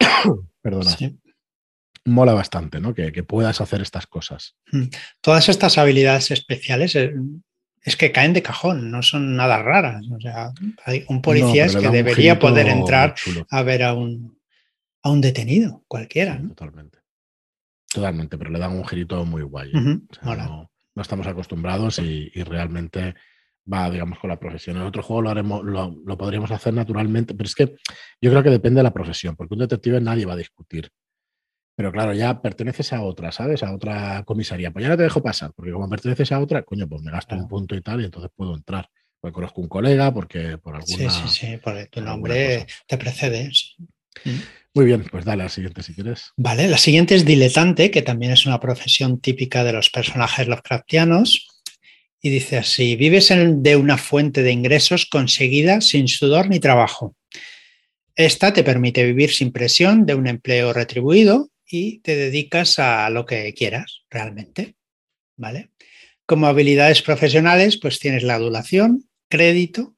Perdona. 0.62 0.96
Mola 2.04 2.34
bastante, 2.34 2.80
¿no? 2.80 2.94
Que, 2.94 3.10
puedas 3.22 3.60
hacer 3.60 3.82
estas 3.82 4.06
cosas. 4.06 4.56
Todas 5.20 5.48
estas 5.48 5.76
habilidades 5.78 6.30
especiales 6.30 6.94
eh, 6.94 7.14
es 7.86 7.96
que 7.96 8.10
caen 8.10 8.32
de 8.32 8.42
cajón, 8.42 8.90
no 8.90 9.00
son 9.00 9.36
nada 9.36 9.62
raras. 9.62 10.04
O 10.10 10.20
sea, 10.20 10.52
hay 10.84 11.04
un 11.08 11.22
policía 11.22 11.66
es 11.66 11.76
que 11.76 11.88
debería 11.88 12.36
poder 12.36 12.66
entrar 12.66 13.14
a 13.48 13.62
ver 13.62 13.84
a 13.84 13.94
un, 13.94 14.36
a 15.04 15.10
un 15.10 15.20
detenido, 15.20 15.84
cualquiera. 15.86 16.42
Totalmente. 16.48 16.98
Totalmente, 17.86 18.36
pero 18.36 18.50
le 18.50 18.58
dan 18.58 18.72
un 18.72 18.84
girito 18.84 19.24
muy 19.24 19.42
guay. 19.42 19.70
¿eh? 19.72 20.00
no, 20.22 20.68
estamos 20.96 21.28
acostumbrados 21.28 22.00
y, 22.00 22.28
realmente 22.42 23.14
va, 23.72 23.88
digamos, 23.88 24.18
con 24.18 24.30
la 24.30 24.40
profesión. 24.40 24.78
En 24.78 24.82
otro 24.82 25.04
juego 25.04 25.22
lo, 25.22 25.30
haremos, 25.30 25.62
lo, 25.64 26.18
podríamos 26.18 26.50
hacer 26.50 26.74
naturalmente, 26.74 27.34
pero 27.34 27.46
es 27.46 27.54
que 27.54 27.76
yo 28.20 28.30
creo 28.30 28.42
que 28.42 28.50
depende 28.50 28.80
de 28.80 28.84
la 28.84 28.92
profesión, 28.92 29.36
porque 29.36 29.54
un 29.54 29.60
detective 29.60 30.00
nadie 30.00 30.26
va 30.26 30.32
a 30.32 30.36
discutir. 30.36 30.90
Pero 31.76 31.92
claro, 31.92 32.14
ya 32.14 32.40
perteneces 32.40 32.94
a 32.94 33.02
otra, 33.02 33.30
¿sabes? 33.30 33.62
A 33.62 33.74
otra 33.74 34.22
comisaría. 34.24 34.70
Pues 34.70 34.82
ya 34.82 34.88
no 34.88 34.96
te 34.96 35.02
dejo 35.02 35.22
pasar, 35.22 35.52
porque 35.54 35.72
como 35.72 35.88
perteneces 35.90 36.32
a 36.32 36.40
otra, 36.40 36.62
coño, 36.62 36.88
pues 36.88 37.02
me 37.02 37.12
gasto 37.12 37.36
un 37.36 37.46
punto 37.46 37.76
y 37.76 37.82
tal, 37.82 38.00
y 38.00 38.06
entonces 38.06 38.30
puedo 38.34 38.56
entrar. 38.56 38.88
Porque 39.20 39.34
conozco 39.34 39.60
un 39.60 39.68
colega, 39.68 40.12
porque 40.12 40.56
por 40.56 40.74
alguna. 40.74 41.10
Sí, 41.10 41.28
sí, 41.28 41.28
sí, 41.28 41.58
porque 41.62 41.86
tu 41.86 42.00
nombre 42.00 42.66
te 42.86 42.96
precede. 42.96 43.50
Muy 44.72 44.86
bien, 44.86 45.04
pues 45.10 45.26
dale 45.26 45.42
a 45.42 45.46
la 45.46 45.50
siguiente 45.50 45.82
si 45.82 45.92
quieres. 45.92 46.32
Vale, 46.38 46.66
la 46.66 46.78
siguiente 46.78 47.14
es 47.14 47.26
diletante, 47.26 47.90
que 47.90 48.02
también 48.02 48.32
es 48.32 48.46
una 48.46 48.58
profesión 48.58 49.20
típica 49.20 49.62
de 49.62 49.74
los 49.74 49.90
personajes 49.90 50.48
Lovecraftianos. 50.48 51.46
Y 52.22 52.30
dice 52.30 52.56
así, 52.56 52.96
vives 52.96 53.30
en, 53.30 53.62
de 53.62 53.76
una 53.76 53.98
fuente 53.98 54.42
de 54.42 54.50
ingresos 54.50 55.04
conseguida 55.04 55.82
sin 55.82 56.08
sudor 56.08 56.48
ni 56.48 56.58
trabajo. 56.58 57.14
Esta 58.14 58.54
te 58.54 58.64
permite 58.64 59.04
vivir 59.04 59.30
sin 59.30 59.52
presión 59.52 60.06
de 60.06 60.14
un 60.14 60.26
empleo 60.26 60.72
retribuido 60.72 61.50
y 61.68 62.00
te 62.00 62.16
dedicas 62.16 62.78
a 62.78 63.08
lo 63.10 63.26
que 63.26 63.52
quieras 63.54 64.04
realmente. 64.10 64.76
¿Vale? 65.36 65.70
Como 66.24 66.46
habilidades 66.46 67.02
profesionales, 67.02 67.78
pues 67.78 67.98
tienes 67.98 68.22
la 68.22 68.34
adulación, 68.34 69.08
crédito, 69.28 69.96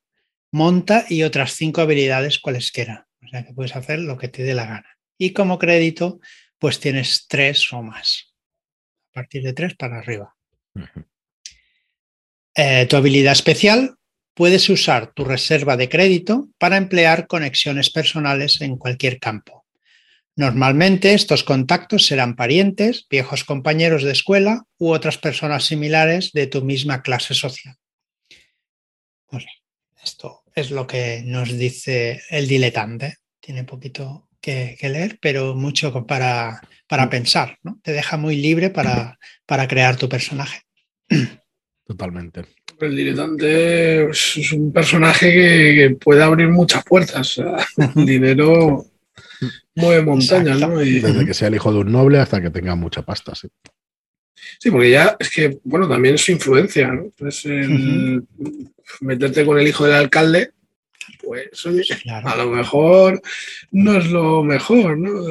monta 0.51 1.05
y 1.09 1.23
otras 1.23 1.53
cinco 1.53 1.81
habilidades 1.81 2.39
cualesquiera. 2.39 3.09
O 3.25 3.29
sea 3.29 3.45
que 3.45 3.53
puedes 3.53 3.77
hacer 3.77 4.01
lo 4.01 4.17
que 4.17 4.29
te 4.29 4.43
dé 4.43 4.55
la 4.55 4.67
gana. 4.67 4.99
Y 5.17 5.33
como 5.33 5.59
crédito, 5.59 6.21
pues 6.59 6.81
tienes 6.81 7.27
tres 7.29 7.73
o 7.73 7.83
más. 7.83 8.35
A 9.11 9.15
partir 9.15 9.43
de 9.43 9.53
tres 9.53 9.75
para 9.75 9.99
arriba. 9.99 10.35
Eh, 12.55 12.87
tu 12.87 12.97
habilidad 12.97 13.33
especial, 13.33 13.97
puedes 14.35 14.69
usar 14.69 15.13
tu 15.13 15.25
reserva 15.25 15.77
de 15.77 15.89
crédito 15.89 16.49
para 16.59 16.77
emplear 16.77 17.27
conexiones 17.27 17.91
personales 17.91 18.61
en 18.61 18.77
cualquier 18.77 19.19
campo. 19.19 19.58
Normalmente 20.39 21.15
estos 21.15 21.43
contactos 21.43 22.07
serán 22.07 22.37
parientes, 22.37 23.09
viejos 23.11 23.43
compañeros 23.43 24.05
de 24.05 24.13
escuela 24.13 24.67
u 24.79 24.91
otras 24.91 25.19
personas 25.19 25.65
similares 25.65 26.31
de 26.31 26.47
tu 26.47 26.63
misma 26.63 27.03
clase 27.03 27.35
social. 27.35 27.75
Pues 29.27 29.47
esto 30.01 30.45
es 30.55 30.71
lo 30.71 30.87
que 30.87 31.23
nos 31.25 31.59
dice 31.59 32.23
el 32.31 32.47
diletante. 32.47 33.17
Tiene 33.41 33.65
poquito 33.65 34.29
que, 34.41 34.79
leer, 34.81 35.19
pero 35.21 35.57
mucho 35.57 36.07
para, 36.07 36.61
para 36.87 37.07
mm. 37.07 37.11
pensar. 37.11 37.59
¿no? 37.65 37.81
Te 37.83 37.91
deja 37.91 38.17
muy 38.17 38.37
libre 38.37 38.71
para, 38.71 39.19
para 39.45 39.67
crear 39.67 39.97
tu 39.97 40.09
personaje. 40.09 40.61
Totalmente. 41.85 42.45
El 42.81 42.95
diletante 42.95 44.09
es 44.09 44.53
un 44.53 44.73
personaje 44.73 45.33
que, 45.33 45.97
puede 45.97 46.23
abrir 46.23 46.47
muchas 46.47 46.85
puertas. 46.85 47.39
el 47.97 48.07
dinero 48.07 48.87
mueve 49.79 50.03
montañas, 50.03 50.61
¿no? 50.61 50.79
Desde 50.79 51.27
que 51.27 51.35
sea 51.35 51.49
el 51.49 51.55
hijo 51.55 51.73
de 51.73 51.79
un 51.79 51.93
noble 51.93 52.19
hasta 52.19 52.41
que 52.41 52.51
tenga 52.51 52.75
mucha 52.75 53.03
pasta, 53.03 53.35
sí. 53.35 53.49
Sí, 54.59 54.71
porque 54.71 54.91
ya 54.91 55.17
es 55.19 55.31
que, 55.31 55.59
bueno, 55.65 55.89
también 55.89 56.15
es 56.15 56.23
su 56.23 56.33
influencia, 56.33 56.89
¿no? 56.89 57.11
Pues 57.17 57.45
meterte 59.01 59.45
con 59.45 59.59
el 59.59 59.67
hijo 59.67 59.85
del 59.85 59.95
alcalde, 59.95 60.53
pues 61.23 61.67
a 61.67 62.37
lo 62.37 62.51
mejor 62.51 63.21
no 63.71 63.99
es 63.99 64.07
lo 64.11 64.43
mejor, 64.43 64.99
¿no? 64.99 65.27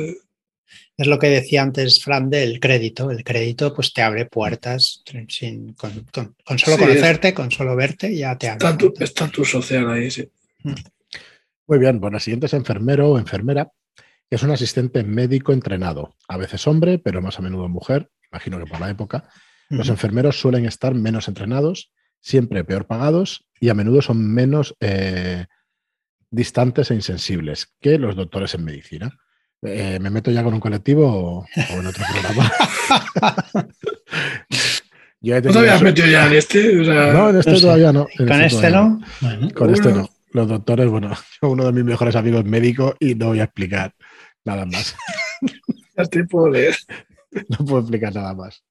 Es 0.98 1.06
lo 1.06 1.20
que 1.20 1.28
decía 1.28 1.62
antes 1.62 2.04
Fran 2.04 2.30
del 2.30 2.60
crédito. 2.60 3.12
El 3.12 3.24
crédito 3.24 3.74
pues 3.74 3.94
te 3.94 4.02
abre 4.02 4.26
puertas 4.26 5.04
sin, 5.28 5.74
con, 5.74 6.08
solo 6.58 6.78
conocerte, 6.78 7.34
con 7.36 7.52
solo 7.52 7.76
verte, 7.76 8.16
ya 8.16 8.36
te 8.36 8.50
abre. 8.50 8.68
Está 9.00 9.30
tu, 9.30 9.46
social 9.46 9.90
ahí, 9.92 10.10
sí. 10.10 10.28
Mm. 10.64 10.74
Muy 11.68 11.80
bien, 11.80 12.00
bueno, 12.00 12.16
la 12.16 12.20
siguiente 12.20 12.48
es 12.48 12.54
enfermero 12.54 13.10
o 13.10 13.20
enfermera, 13.20 13.70
es 14.30 14.44
un 14.44 14.52
asistente 14.52 15.04
médico 15.04 15.54
entrenado, 15.54 16.16
a 16.28 16.38
veces 16.38 16.68
hombre, 16.68 17.00
pero 17.00 17.22
más 17.22 17.40
a 17.40 17.42
menudo 17.42 17.70
mujer, 17.70 18.10
imagino 18.32 18.60
que 18.60 18.66
por 18.66 18.80
la 18.80 18.90
época. 18.90 19.30
Los 19.70 19.90
enfermeros 19.90 20.40
suelen 20.40 20.66
estar 20.66 20.96
menos 20.96 21.28
entrenados, 21.28 21.92
siempre 22.22 22.64
peor 22.64 22.88
pagados 22.88 23.46
y 23.60 23.68
a 23.68 23.74
menudo 23.74 24.02
son 24.02 24.34
menos 24.34 24.76
eh, 24.80 25.46
distantes 26.32 26.90
e 26.90 26.96
insensibles 26.96 27.74
que 27.82 28.00
los 28.00 28.16
doctores 28.16 28.54
en 28.56 28.64
medicina. 28.64 29.18
Eh, 29.62 30.00
¿Me 30.00 30.10
meto 30.10 30.32
ya 30.32 30.44
con 30.44 30.54
un 30.54 30.62
colectivo 30.62 31.06
o, 31.06 31.46
en 31.56 31.86
otro 31.86 32.06
programa? 32.12 32.52
¿No 35.20 35.42
te 35.42 35.60
habías 35.60 35.82
metido 35.82 36.08
ya 36.08 36.28
en 36.28 36.34
este? 36.34 36.76
no, 36.76 37.30
en 37.30 37.38
este 37.38 37.60
todavía 37.60 37.92
no. 37.92 38.08
¿Con 38.16 38.42
este, 38.42 38.70
no? 38.70 39.02
Con 39.54 39.74
este 39.74 39.92
no. 39.92 40.10
Los 40.32 40.48
doctores, 40.48 40.88
bueno, 40.88 41.12
uno 41.42 41.66
de 41.66 41.72
mis 41.74 41.84
mejores 41.84 42.16
amigos 42.16 42.42
es 42.42 42.46
médico 42.46 42.96
y 43.00 43.16
no 43.16 43.28
voy 43.28 43.40
a 43.40 43.46
explicar 43.46 43.94
nada 44.48 44.66
más. 44.66 44.96
ya 45.98 46.06
te 46.06 46.24
puedo 46.24 46.50
leer. 46.50 46.76
No 47.50 47.66
puedo 47.66 47.80
explicar 47.80 48.16
nada 48.16 48.34
más. 48.34 48.64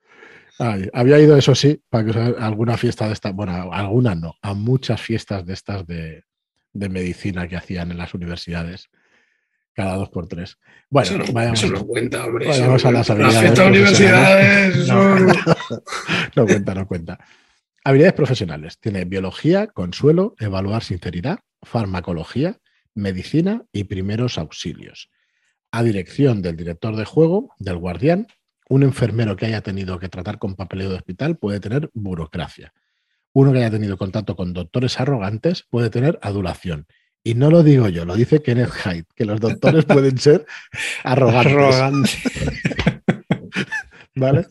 había 0.92 1.20
ido, 1.20 1.36
eso 1.36 1.54
sí, 1.54 1.80
para 1.88 2.10
que 2.10 2.18
alguna 2.18 2.76
fiesta 2.76 3.06
de 3.06 3.12
estas, 3.12 3.32
bueno, 3.34 3.72
algunas 3.72 4.18
no, 4.18 4.34
a 4.42 4.54
muchas 4.54 5.00
fiestas 5.00 5.46
de 5.46 5.52
estas 5.52 5.86
de, 5.86 6.24
de 6.72 6.88
medicina 6.88 7.46
que 7.46 7.56
hacían 7.56 7.90
en 7.90 7.98
las 7.98 8.14
universidades 8.14 8.88
cada 9.76 9.96
dos 9.96 10.08
por 10.08 10.26
tres. 10.26 10.56
Bueno, 10.88 11.08
eso 11.08 11.18
no, 11.18 11.32
vayamos, 11.34 11.62
eso 11.62 11.72
no 11.72 11.86
cuenta, 11.86 12.24
hombre. 12.24 12.48
Vayamos 12.48 12.84
a 12.84 12.90
las 12.90 13.10
habilidades. 13.10 13.58
Las 13.58 13.68
universidades. 13.68 14.88
No, 16.34 16.46
cuenta, 16.46 16.74
no 16.74 16.86
cuenta. 16.86 17.18
Habilidades 17.84 18.14
profesionales. 18.14 18.78
Tiene 18.80 19.04
biología, 19.04 19.66
consuelo, 19.66 20.34
evaluar 20.38 20.82
sinceridad, 20.82 21.40
farmacología, 21.62 22.58
medicina 22.94 23.64
y 23.70 23.84
primeros 23.84 24.38
auxilios. 24.38 25.10
A 25.76 25.82
dirección 25.82 26.40
del 26.40 26.56
director 26.56 26.96
de 26.96 27.04
juego, 27.04 27.54
del 27.58 27.76
guardián, 27.76 28.28
un 28.70 28.82
enfermero 28.82 29.36
que 29.36 29.44
haya 29.44 29.60
tenido 29.60 29.98
que 29.98 30.08
tratar 30.08 30.38
con 30.38 30.54
papeleo 30.54 30.88
de 30.88 30.96
hospital 30.96 31.36
puede 31.36 31.60
tener 31.60 31.90
burocracia. 31.92 32.72
Uno 33.34 33.52
que 33.52 33.58
haya 33.58 33.70
tenido 33.70 33.98
contacto 33.98 34.36
con 34.36 34.54
doctores 34.54 34.98
arrogantes 34.98 35.66
puede 35.68 35.90
tener 35.90 36.18
adulación. 36.22 36.86
Y 37.22 37.34
no 37.34 37.50
lo 37.50 37.62
digo 37.62 37.90
yo, 37.90 38.06
lo 38.06 38.16
dice 38.16 38.40
Kenneth 38.40 38.70
Hyde, 38.70 39.04
que 39.14 39.26
los 39.26 39.38
doctores 39.38 39.84
pueden 39.88 40.16
ser 40.16 40.46
arrogantes. 41.04 41.52
Arrogante. 41.52 42.10
¿Vale? 44.14 44.46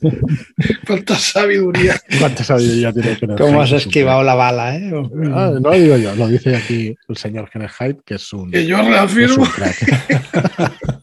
Cuánta 0.85 1.15
sabiduría. 1.15 1.99
Cuánta 2.19 2.43
sabiduría 2.43 2.93
tiene 2.93 3.17
Kenneth 3.17 3.39
¿Cómo 3.39 3.63
has 3.63 3.71
esquivado 3.71 4.21
la 4.21 4.35
bala, 4.35 4.75
eh? 4.75 4.91
Ah, 5.33 5.53
no 5.59 5.71
lo 5.71 5.71
digo 5.71 5.97
yo, 5.97 6.15
lo 6.15 6.27
dice 6.27 6.55
aquí 6.55 6.95
el 7.09 7.17
señor 7.17 7.49
Kenneth 7.49 7.71
Hyde, 7.79 7.97
que 8.05 8.13
es 8.13 8.31
un. 8.31 8.51
Que 8.51 8.67
yo 8.67 8.77
reafirmo. 8.77 9.47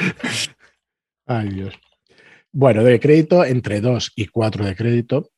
Ay, 1.26 1.48
Dios. 1.50 1.74
Bueno, 2.52 2.82
de 2.82 2.98
crédito, 2.98 3.44
entre 3.44 3.80
2 3.80 4.12
y 4.16 4.26
4 4.26 4.64
de 4.64 4.74
crédito, 4.74 5.30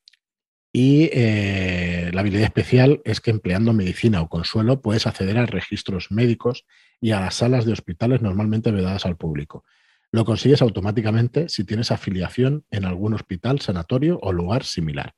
y 0.73 1.11
eh, 1.12 2.11
la 2.14 2.23
habilidad 2.23 2.45
especial 2.45 3.02
es 3.04 3.21
que 3.21 3.31
empleando 3.31 3.75
medicina 3.75 4.23
o 4.23 4.28
consuelo 4.28 4.81
puedes 4.81 5.07
acceder 5.07 5.37
a 5.37 5.45
registros 5.45 6.11
médicos 6.11 6.64
y 6.99 7.11
a 7.11 7.21
las 7.21 7.35
salas 7.35 7.66
de 7.66 7.73
hospitales 7.73 8.23
normalmente 8.23 8.71
vedadas 8.71 9.04
al 9.04 9.19
público. 9.19 9.64
Lo 10.12 10.25
consigues 10.25 10.62
automáticamente 10.62 11.50
si 11.50 11.64
tienes 11.64 11.90
afiliación 11.90 12.64
en 12.71 12.87
algún 12.87 13.12
hospital, 13.12 13.61
sanatorio 13.61 14.19
o 14.23 14.33
lugar 14.33 14.64
similar. 14.64 15.14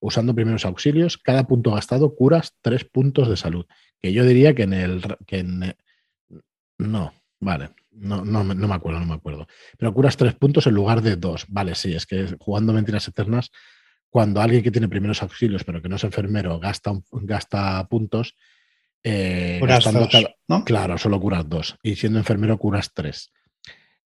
Usando 0.00 0.34
primeros 0.34 0.64
auxilios, 0.64 1.18
cada 1.18 1.46
punto 1.46 1.72
gastado 1.72 2.14
curas 2.14 2.54
tres 2.60 2.84
puntos 2.84 3.28
de 3.28 3.36
salud. 3.36 3.66
Que 4.00 4.12
yo 4.12 4.24
diría 4.24 4.54
que 4.54 4.64
en 4.64 4.72
el... 4.72 5.02
Que 5.26 5.44
no, 6.78 7.12
vale. 7.46 7.70
No, 7.92 8.24
no, 8.24 8.44
no, 8.44 8.68
me 8.68 8.74
acuerdo, 8.74 9.00
no 9.00 9.06
me 9.06 9.14
acuerdo. 9.14 9.46
Pero 9.78 9.94
curas 9.94 10.16
tres 10.16 10.34
puntos 10.34 10.66
en 10.66 10.74
lugar 10.74 11.00
de 11.00 11.16
dos. 11.16 11.46
Vale, 11.48 11.74
sí, 11.74 11.94
es 11.94 12.04
que 12.04 12.36
jugando 12.38 12.72
mentiras 12.72 13.08
eternas 13.08 13.50
cuando 14.10 14.40
alguien 14.40 14.62
que 14.62 14.70
tiene 14.70 14.88
primeros 14.88 15.22
auxilios 15.22 15.64
pero 15.64 15.80
que 15.80 15.88
no 15.88 15.96
es 15.96 16.04
enfermero 16.04 16.58
gasta, 16.58 16.92
gasta 17.12 17.86
puntos, 17.88 18.34
eh, 19.02 19.58
claro, 20.64 20.98
solo 20.98 21.20
curas 21.20 21.48
dos. 21.48 21.76
Y 21.82 21.94
siendo 21.94 22.18
enfermero 22.18 22.58
curas 22.58 22.92
tres. 22.92 23.32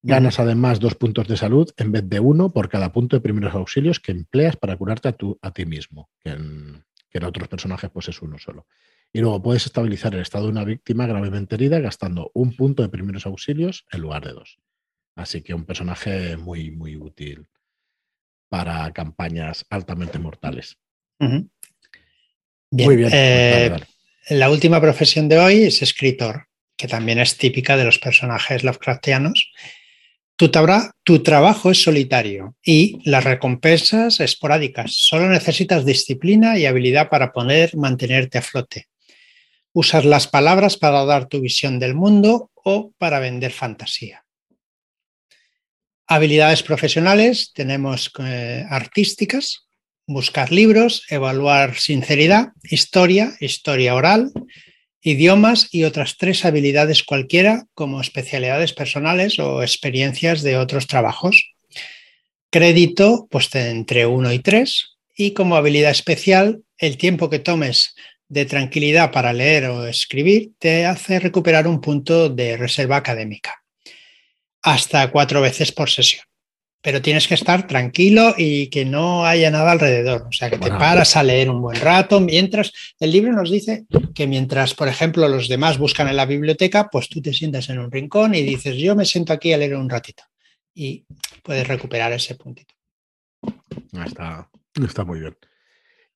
Ganas 0.02 0.38
además 0.38 0.80
dos 0.80 0.94
puntos 0.94 1.26
de 1.28 1.36
salud 1.36 1.70
en 1.76 1.92
vez 1.92 2.08
de 2.08 2.20
uno 2.20 2.52
por 2.52 2.68
cada 2.68 2.92
punto 2.92 3.16
de 3.16 3.20
primeros 3.20 3.54
auxilios 3.54 4.00
que 4.00 4.12
empleas 4.12 4.56
para 4.56 4.76
curarte 4.76 5.08
a, 5.08 5.16
a 5.42 5.50
ti 5.52 5.66
mismo, 5.66 6.08
que 6.20 6.30
en, 6.30 6.84
que 7.10 7.18
en, 7.18 7.24
otros 7.24 7.48
personajes 7.48 7.90
pues 7.90 8.08
es 8.08 8.22
uno 8.22 8.38
solo. 8.38 8.66
Y 9.12 9.20
luego 9.20 9.42
puedes 9.42 9.66
estabilizar 9.66 10.14
el 10.14 10.20
estado 10.20 10.44
de 10.44 10.50
una 10.50 10.64
víctima 10.64 11.06
gravemente 11.06 11.56
herida 11.56 11.80
gastando 11.80 12.30
un 12.34 12.54
punto 12.54 12.82
de 12.82 12.88
primeros 12.88 13.26
auxilios 13.26 13.84
en 13.90 14.00
lugar 14.02 14.24
de 14.24 14.32
dos. 14.32 14.58
Así 15.16 15.42
que 15.42 15.54
un 15.54 15.64
personaje 15.64 16.36
muy, 16.36 16.70
muy 16.70 16.96
útil 16.96 17.46
para 18.48 18.92
campañas 18.92 19.64
altamente 19.68 20.18
mortales. 20.18 20.78
Muy 22.70 22.96
bien. 22.96 23.10
Eh, 23.12 23.76
la 24.30 24.50
última 24.50 24.80
profesión 24.80 25.28
de 25.28 25.38
hoy 25.38 25.64
es 25.64 25.82
escritor, 25.82 26.46
que 26.76 26.88
también 26.88 27.18
es 27.18 27.36
típica 27.36 27.76
de 27.76 27.84
los 27.84 27.98
personajes 27.98 28.62
Lovecraftianos. 28.62 29.50
Tu, 30.36 30.50
tu 31.02 31.22
trabajo 31.22 31.70
es 31.70 31.82
solitario 31.82 32.56
y 32.64 32.98
las 33.04 33.24
recompensas 33.24 34.20
esporádicas. 34.20 34.92
Solo 34.94 35.28
necesitas 35.28 35.84
disciplina 35.84 36.58
y 36.58 36.64
habilidad 36.64 37.10
para 37.10 37.32
poder 37.32 37.76
mantenerte 37.76 38.38
a 38.38 38.42
flote. 38.42 38.86
Usas 39.72 40.04
las 40.04 40.26
palabras 40.26 40.76
para 40.76 41.04
dar 41.04 41.26
tu 41.26 41.40
visión 41.40 41.78
del 41.78 41.94
mundo 41.94 42.50
o 42.54 42.92
para 42.98 43.20
vender 43.20 43.52
fantasía. 43.52 44.24
Habilidades 46.06 46.62
profesionales, 46.64 47.52
tenemos 47.54 48.10
eh, 48.18 48.64
artísticas, 48.68 49.68
buscar 50.08 50.50
libros, 50.50 51.04
evaluar 51.08 51.76
sinceridad, 51.76 52.48
historia, 52.64 53.32
historia 53.38 53.94
oral, 53.94 54.32
idiomas 55.02 55.68
y 55.72 55.84
otras 55.84 56.16
tres 56.16 56.44
habilidades 56.44 57.04
cualquiera 57.04 57.66
como 57.74 58.00
especialidades 58.00 58.72
personales 58.72 59.38
o 59.38 59.62
experiencias 59.62 60.42
de 60.42 60.56
otros 60.56 60.86
trabajos. 60.86 61.54
Crédito, 62.50 63.28
pues 63.30 63.54
entre 63.54 64.06
1 64.06 64.32
y 64.32 64.38
3. 64.40 64.98
Y 65.16 65.30
como 65.32 65.56
habilidad 65.56 65.92
especial, 65.92 66.62
el 66.78 66.96
tiempo 66.96 67.30
que 67.30 67.38
tomes 67.38 67.94
de 68.30 68.44
tranquilidad 68.44 69.10
para 69.10 69.32
leer 69.32 69.66
o 69.66 69.86
escribir 69.86 70.52
te 70.58 70.86
hace 70.86 71.18
recuperar 71.18 71.66
un 71.66 71.80
punto 71.80 72.28
de 72.28 72.56
reserva 72.56 72.96
académica 72.96 73.62
hasta 74.62 75.10
cuatro 75.10 75.40
veces 75.40 75.72
por 75.72 75.90
sesión. 75.90 76.22
Pero 76.82 77.02
tienes 77.02 77.28
que 77.28 77.34
estar 77.34 77.66
tranquilo 77.66 78.34
y 78.38 78.68
que 78.68 78.86
no 78.86 79.26
haya 79.26 79.50
nada 79.50 79.72
alrededor. 79.72 80.22
O 80.28 80.32
sea, 80.32 80.48
que 80.48 80.56
te 80.56 80.70
paras 80.70 81.14
a 81.14 81.22
leer 81.22 81.50
un 81.50 81.60
buen 81.60 81.78
rato. 81.78 82.20
Mientras 82.20 82.72
el 82.98 83.12
libro 83.12 83.32
nos 83.32 83.50
dice 83.50 83.84
que 84.14 84.26
mientras, 84.26 84.74
por 84.74 84.88
ejemplo, 84.88 85.28
los 85.28 85.48
demás 85.48 85.76
buscan 85.76 86.08
en 86.08 86.16
la 86.16 86.24
biblioteca, 86.24 86.88
pues 86.90 87.08
tú 87.08 87.20
te 87.20 87.34
sientas 87.34 87.68
en 87.68 87.80
un 87.80 87.90
rincón 87.90 88.34
y 88.34 88.42
dices, 88.42 88.76
yo 88.76 88.96
me 88.96 89.04
siento 89.04 89.34
aquí 89.34 89.52
a 89.52 89.58
leer 89.58 89.74
un 89.74 89.90
ratito. 89.90 90.22
Y 90.74 91.04
puedes 91.42 91.68
recuperar 91.68 92.12
ese 92.12 92.36
puntito. 92.36 92.74
Está, 94.06 94.48
está 94.82 95.04
muy 95.04 95.20
bien. 95.20 95.36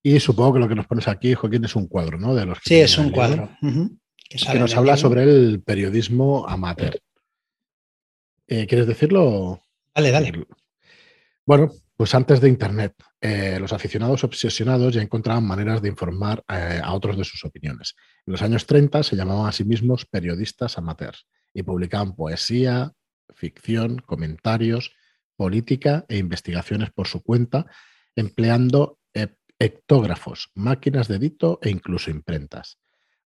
Y 0.07 0.21
supongo 0.21 0.53
que 0.53 0.59
lo 0.59 0.69
que 0.69 0.75
nos 0.75 0.87
pones 0.87 1.09
aquí, 1.09 1.33
Joaquín, 1.33 1.65
es 1.65 1.75
un 1.75 1.89
cuadro, 1.89 2.19
¿no? 2.19 2.35
De 2.35 2.45
los 2.45 2.59
sí, 2.63 2.75
es 2.75 2.99
un 2.99 3.09
cuadro. 3.09 3.49
que, 4.29 4.59
nos 4.59 4.77
habla 4.77 4.99
sobre 4.99 5.23
el 5.23 5.63
periodismo 5.63 6.47
amateur. 6.47 7.01
Eh, 8.47 8.67
¿Quieres 8.67 8.87
decirlo? 8.87 9.63
Dale, 9.95 10.11
dale. 10.11 10.47
Bueno, 11.47 11.73
pues 11.97 12.15
antes 12.15 12.43
de 12.43 12.51
Internet, 12.51 12.93
eh, 13.19 13.57
los 13.59 13.73
aficionados 13.73 14.25
obsesionados 14.25 14.93
ya 14.93 15.01
encontraban 15.01 15.47
maneras 15.47 15.81
de 15.81 15.89
informar 15.89 16.45
eh, 16.51 16.83
a 16.85 16.93
otros 16.93 17.17
de 17.17 17.25
sus 17.25 17.43
opiniones. 17.43 17.95
En 18.27 18.33
los 18.33 18.43
años 18.43 18.67
30 18.67 19.05
se 19.05 19.17
llamaban 19.17 19.49
a 19.49 19.53
sí 19.53 19.65
mismos 19.65 20.05
periodistas 20.05 20.77
amateurs 20.77 21.27
y 21.55 21.63
publicaban 21.63 22.15
poesía, 22.15 22.93
ficción, 23.35 24.03
comentarios, 24.05 24.95
política 25.35 26.05
e 26.11 26.19
investigaciones 26.19 26.91
por 26.91 27.09
su 27.09 27.23
cuenta, 27.23 27.65
empleando 28.15 28.99
hectógrafos, 29.59 30.51
máquinas 30.55 31.09
de 31.09 31.17
edito 31.17 31.59
e 31.63 31.71
incluso 31.71 32.11
imprentas. 32.11 32.79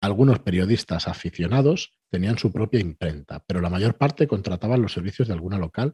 Algunos 0.01 0.39
periodistas 0.39 1.07
aficionados 1.07 1.97
tenían 2.09 2.37
su 2.37 2.51
propia 2.51 2.79
imprenta, 2.79 3.43
pero 3.47 3.61
la 3.61 3.69
mayor 3.69 3.97
parte 3.97 4.27
contrataban 4.27 4.81
los 4.81 4.93
servicios 4.93 5.27
de 5.27 5.33
alguna 5.33 5.57
local 5.57 5.93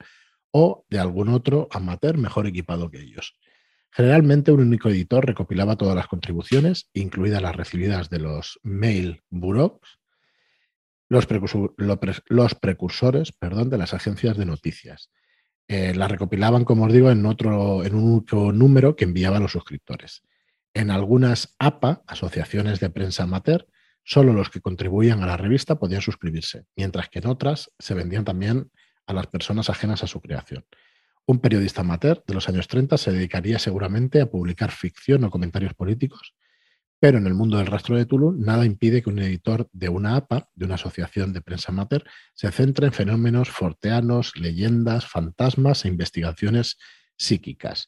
o 0.52 0.86
de 0.90 1.00
algún 1.00 1.30
otro 1.30 1.68
amateur 1.72 2.18
mejor 2.18 2.48
equipado 2.48 2.90
que 2.90 3.02
ellos. 3.02 3.36
Generalmente 3.92 4.52
un 4.52 4.62
único 4.62 4.90
editor 4.90 5.26
recopilaba 5.26 5.76
todas 5.76 5.96
las 5.96 6.08
contribuciones, 6.08 6.90
incluidas 6.94 7.42
las 7.42 7.56
recibidas 7.56 8.10
de 8.10 8.20
los 8.20 8.60
mail 8.64 9.24
bureaus, 9.30 10.00
los, 11.08 11.26
precursores 12.56 13.32
perdón, 13.32 13.70
de 13.70 13.78
las 13.78 13.94
agencias 13.94 14.38
de 14.38 14.46
noticias. 14.46 15.10
Eh, 15.70 15.96
las 15.96 16.12
recopilaban, 16.12 16.66
como 16.66 16.86
os 16.86 16.92
digo, 16.92 17.10
en, 17.12 17.26
otro, 17.26 17.86
en 17.86 17.96
un 17.96 18.04
único 18.04 18.52
número 18.52 18.98
que 18.98 19.06
enviaban 19.06 19.42
los 19.42 19.54
suscriptores. 19.54 20.24
En 20.74 20.92
algunas 20.92 21.56
APA, 21.60 22.04
asociaciones 22.08 22.82
de 22.82 22.90
prensa 22.90 23.24
amateur, 23.24 23.66
Solo 24.12 24.34
los 24.34 24.50
que 24.50 24.60
contribuían 24.60 25.22
a 25.22 25.28
la 25.28 25.38
revista 25.38 25.78
podían 25.78 26.02
suscribirse, 26.02 26.66
mientras 26.76 27.10
que 27.10 27.20
en 27.20 27.28
otras 27.28 27.72
se 27.78 27.94
vendían 27.94 28.26
también 28.26 28.72
a 29.06 29.14
las 29.14 29.28
personas 29.28 29.70
ajenas 29.70 30.04
a 30.04 30.08
su 30.08 30.20
creación. 30.20 30.66
Un 31.28 31.38
periodista 31.38 31.82
amateur 31.82 32.24
de 32.26 32.34
los 32.34 32.50
años 32.50 32.68
30 32.68 32.98
se 32.98 33.12
dedicaría 33.12 33.60
seguramente 33.60 34.20
a 34.20 34.26
publicar 34.26 34.72
ficción 34.72 35.24
o 35.26 35.30
comentarios 35.30 35.76
políticos, 35.76 36.34
Pero 37.00 37.18
en 37.18 37.28
el 37.28 37.34
mundo 37.34 37.58
del 37.58 37.68
rastro 37.68 37.96
de 37.96 38.06
Tulu, 38.06 38.34
nada 38.34 38.66
impide 38.66 39.02
que 39.02 39.10
un 39.10 39.20
editor 39.20 39.70
de 39.72 39.88
una 39.88 40.18
APA, 40.18 40.50
de 40.54 40.66
una 40.66 40.76
asociación 40.76 41.32
de 41.32 41.42
prensa 41.42 41.72
amateur, 41.72 42.04
se 42.34 42.52
centre 42.52 42.88
en 42.88 42.94
fenómenos 42.94 43.50
forteanos, 43.50 44.34
leyendas, 44.36 45.06
fantasmas 45.06 45.86
e 45.86 45.88
investigaciones 45.88 46.78
psíquicas. 47.16 47.88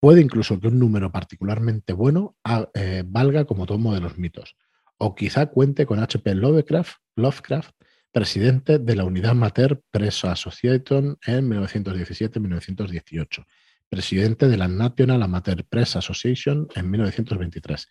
Puede 0.00 0.22
incluso 0.22 0.58
que 0.58 0.68
un 0.68 0.78
número 0.78 1.12
particularmente 1.12 1.92
bueno 1.92 2.36
eh, 2.74 3.02
valga 3.06 3.44
como 3.44 3.66
tomo 3.66 3.94
de 3.94 4.00
los 4.00 4.16
mitos. 4.16 4.56
O 4.96 5.14
quizá 5.14 5.46
cuente 5.46 5.84
con 5.84 5.98
H.P. 5.98 6.34
Lovecraft, 6.34 6.96
Lovecraft, 7.16 7.72
presidente 8.10 8.78
de 8.78 8.96
la 8.96 9.04
Unidad 9.04 9.34
Mater 9.34 9.82
Press 9.90 10.24
Association 10.24 11.18
en 11.26 11.50
1917-1918, 11.50 13.44
presidente 13.90 14.48
de 14.48 14.56
la 14.56 14.68
National 14.68 15.22
Amateur 15.22 15.62
Press 15.64 15.96
Association 15.96 16.66
en 16.74 16.90
1923 16.90 17.86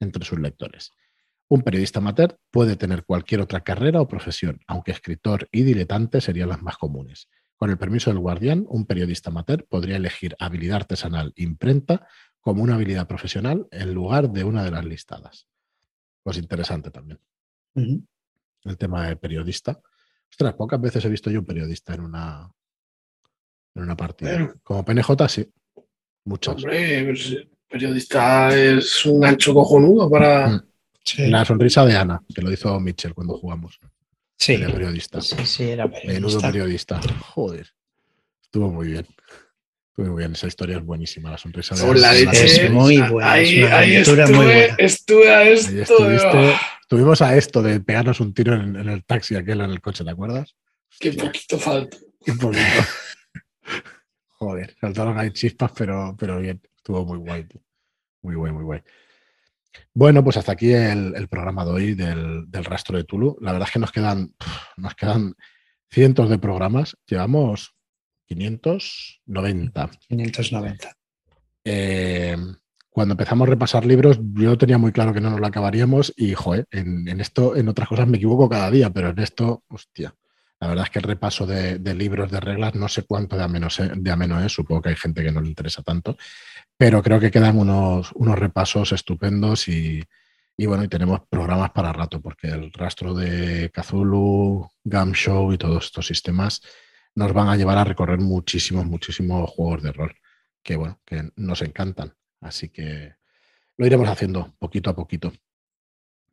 entre 0.00 0.24
sus 0.24 0.38
lectores. 0.38 0.92
Un 1.48 1.62
periodista 1.62 1.98
amateur 1.98 2.38
puede 2.50 2.76
tener 2.76 3.04
cualquier 3.04 3.40
otra 3.40 3.60
carrera 3.62 4.00
o 4.00 4.08
profesión, 4.08 4.60
aunque 4.66 4.92
escritor 4.92 5.48
y 5.50 5.62
diletante 5.62 6.20
serían 6.20 6.50
las 6.50 6.62
más 6.62 6.76
comunes. 6.76 7.28
Con 7.56 7.70
el 7.70 7.78
permiso 7.78 8.10
del 8.10 8.20
guardián, 8.20 8.66
un 8.68 8.86
periodista 8.86 9.30
amateur 9.30 9.66
podría 9.66 9.96
elegir 9.96 10.36
habilidad 10.38 10.76
artesanal 10.76 11.32
imprenta 11.36 12.06
como 12.40 12.62
una 12.62 12.74
habilidad 12.74 13.08
profesional 13.08 13.66
en 13.70 13.94
lugar 13.94 14.30
de 14.30 14.44
una 14.44 14.62
de 14.62 14.70
las 14.70 14.84
listadas. 14.84 15.48
Pues 16.22 16.36
interesante 16.36 16.90
también. 16.90 17.18
El 17.74 18.76
tema 18.76 19.08
de 19.08 19.16
periodista. 19.16 19.80
Ostras, 20.30 20.54
pocas 20.54 20.80
veces 20.80 21.04
he 21.04 21.08
visto 21.08 21.30
yo 21.30 21.40
un 21.40 21.46
periodista 21.46 21.94
en 21.94 22.02
una, 22.02 22.50
en 23.74 23.82
una 23.82 23.96
partida. 23.96 24.54
Como 24.62 24.84
PNJ, 24.84 25.28
sí. 25.28 25.50
Muchas. 26.24 26.62
Periodista 27.68 28.56
es 28.56 29.04
un 29.04 29.20
gancho 29.20 29.52
cojonudo 29.54 30.10
para. 30.10 30.48
Mm. 30.48 30.62
La 31.30 31.44
sonrisa 31.44 31.86
de 31.86 31.96
Ana, 31.96 32.20
que 32.34 32.42
lo 32.42 32.52
hizo 32.52 32.78
Mitchell 32.80 33.14
cuando 33.14 33.38
jugamos. 33.38 33.80
Sí. 34.36 34.54
Era 34.54 34.70
periodista. 34.70 35.20
Sí, 35.20 35.36
sí, 35.44 35.70
era 35.70 35.88
periodista. 35.88 36.12
Menudo 36.12 36.40
periodista. 36.40 37.00
Joder. 37.30 37.66
Estuvo 38.42 38.70
muy 38.70 38.88
bien. 38.88 39.06
Estuvo 39.88 40.06
muy 40.08 40.18
bien. 40.18 40.32
Esa 40.32 40.46
historia 40.46 40.76
es 40.76 40.84
buenísima. 40.84 41.30
La 41.30 41.38
sonrisa 41.38 41.74
de 41.74 41.82
Ana. 41.82 42.12
es 42.32 42.70
muy 42.70 42.98
buena. 42.98 43.32
Ahí, 43.32 43.62
ahí 43.62 43.96
estuve, 43.96 44.26
muy 44.26 44.44
buena. 44.44 44.74
estuve 44.78 45.30
a 45.30 45.48
esto. 45.48 45.94
Tuvimos 46.88 47.20
a 47.20 47.36
esto 47.36 47.62
de 47.62 47.80
pegarnos 47.80 48.20
un 48.20 48.32
tiro 48.32 48.54
en, 48.54 48.76
el 48.76 49.04
taxi 49.04 49.36
aquel 49.36 49.60
en 49.60 49.70
el 49.70 49.80
coche, 49.82 50.04
¿te 50.04 50.10
acuerdas? 50.10 50.56
Qué 50.98 51.12
poquito 51.12 51.58
falta. 51.58 51.98
Qué 52.24 52.32
poquito. 52.32 52.62
Joder, 54.38 54.74
saltaron 54.80 55.18
ahí 55.18 55.30
chispas, 55.32 55.72
pero, 55.76 56.16
pero 56.18 56.40
bien. 56.40 56.62
Estuvo 56.88 57.04
muy 57.04 57.18
guay. 57.18 57.46
Muy 58.22 58.34
guay, 58.34 58.50
muy 58.50 58.64
guay. 58.64 58.80
Bueno, 59.92 60.24
pues 60.24 60.38
hasta 60.38 60.52
aquí 60.52 60.72
el, 60.72 61.28
programa 61.28 61.62
de 61.66 61.70
hoy 61.70 61.94
del, 61.94 62.46
rastro 62.64 62.96
de 62.96 63.04
Tulu. 63.04 63.36
La 63.42 63.52
verdad 63.52 63.68
es 63.68 63.74
que 63.74 63.78
nos 63.78 63.92
quedan, 63.92 64.34
nos 64.78 64.94
quedan 64.94 65.34
cientos 65.90 66.30
de 66.30 66.38
programas. 66.38 66.96
Llevamos 67.06 67.76
590. 68.24 69.90
590. 70.08 70.96
Eh, 71.64 72.38
cuando 72.88 73.12
empezamos 73.12 73.46
a 73.46 73.50
repasar 73.50 73.84
libros, 73.84 74.18
yo 74.32 74.56
tenía 74.56 74.78
muy 74.78 74.92
claro 74.92 75.12
que 75.12 75.20
no 75.20 75.28
nos 75.28 75.40
lo 75.40 75.46
acabaríamos 75.46 76.14
y, 76.16 76.32
joder, 76.32 76.66
en, 76.70 77.20
esto, 77.20 77.54
en 77.54 77.68
otras 77.68 77.86
cosas 77.86 78.08
me 78.08 78.16
equivoco 78.16 78.48
cada 78.48 78.70
día, 78.70 78.88
pero 78.88 79.10
en 79.10 79.18
esto, 79.18 79.62
hostia. 79.68 80.14
La 80.60 80.68
verdad 80.68 80.84
es 80.84 80.90
que 80.90 80.98
el 80.98 81.04
repaso 81.04 81.46
de, 81.46 81.78
libros 81.94 82.30
de 82.30 82.40
reglas, 82.40 82.74
no 82.74 82.88
sé 82.88 83.02
cuánto 83.02 83.36
de 83.36 83.44
ameno, 83.44 83.68
de 83.94 84.10
ameno 84.10 84.42
es, 84.42 84.52
supongo 84.52 84.82
que 84.82 84.88
hay 84.90 84.96
gente 84.96 85.22
que 85.22 85.30
no 85.30 85.40
le 85.40 85.48
interesa 85.48 85.82
tanto, 85.82 86.16
pero 86.76 87.02
creo 87.02 87.20
que 87.20 87.30
quedan 87.30 87.58
unos, 87.58 88.10
unos 88.14 88.38
repasos 88.38 88.92
estupendos 88.92 89.68
y, 89.68 90.04
bueno, 90.58 90.82
y 90.82 90.88
tenemos 90.88 91.20
programas 91.28 91.70
para 91.70 91.92
rato, 91.92 92.20
porque 92.20 92.48
el 92.48 92.72
rastro 92.72 93.14
de 93.14 93.70
Cthulhu, 93.70 94.68
Gam 94.82 95.12
Show 95.12 95.52
y 95.52 95.58
todos 95.58 95.86
estos 95.86 96.06
sistemas 96.06 96.60
nos 97.14 97.32
van 97.32 97.48
a 97.48 97.56
llevar 97.56 97.78
a 97.78 97.84
recorrer 97.84 98.18
muchísimos, 98.18 98.84
muchísimos 98.84 99.48
juegos 99.50 99.82
de 99.82 99.92
rol, 99.92 100.16
que 100.62 100.76
bueno, 100.76 101.00
que 101.04 101.30
nos 101.36 101.62
encantan. 101.62 102.14
Así 102.40 102.68
que 102.68 103.14
lo 103.76 103.86
iremos 103.86 104.08
haciendo 104.08 104.54
poquito 104.58 104.90
a 104.90 104.96
poquito. 104.96 105.32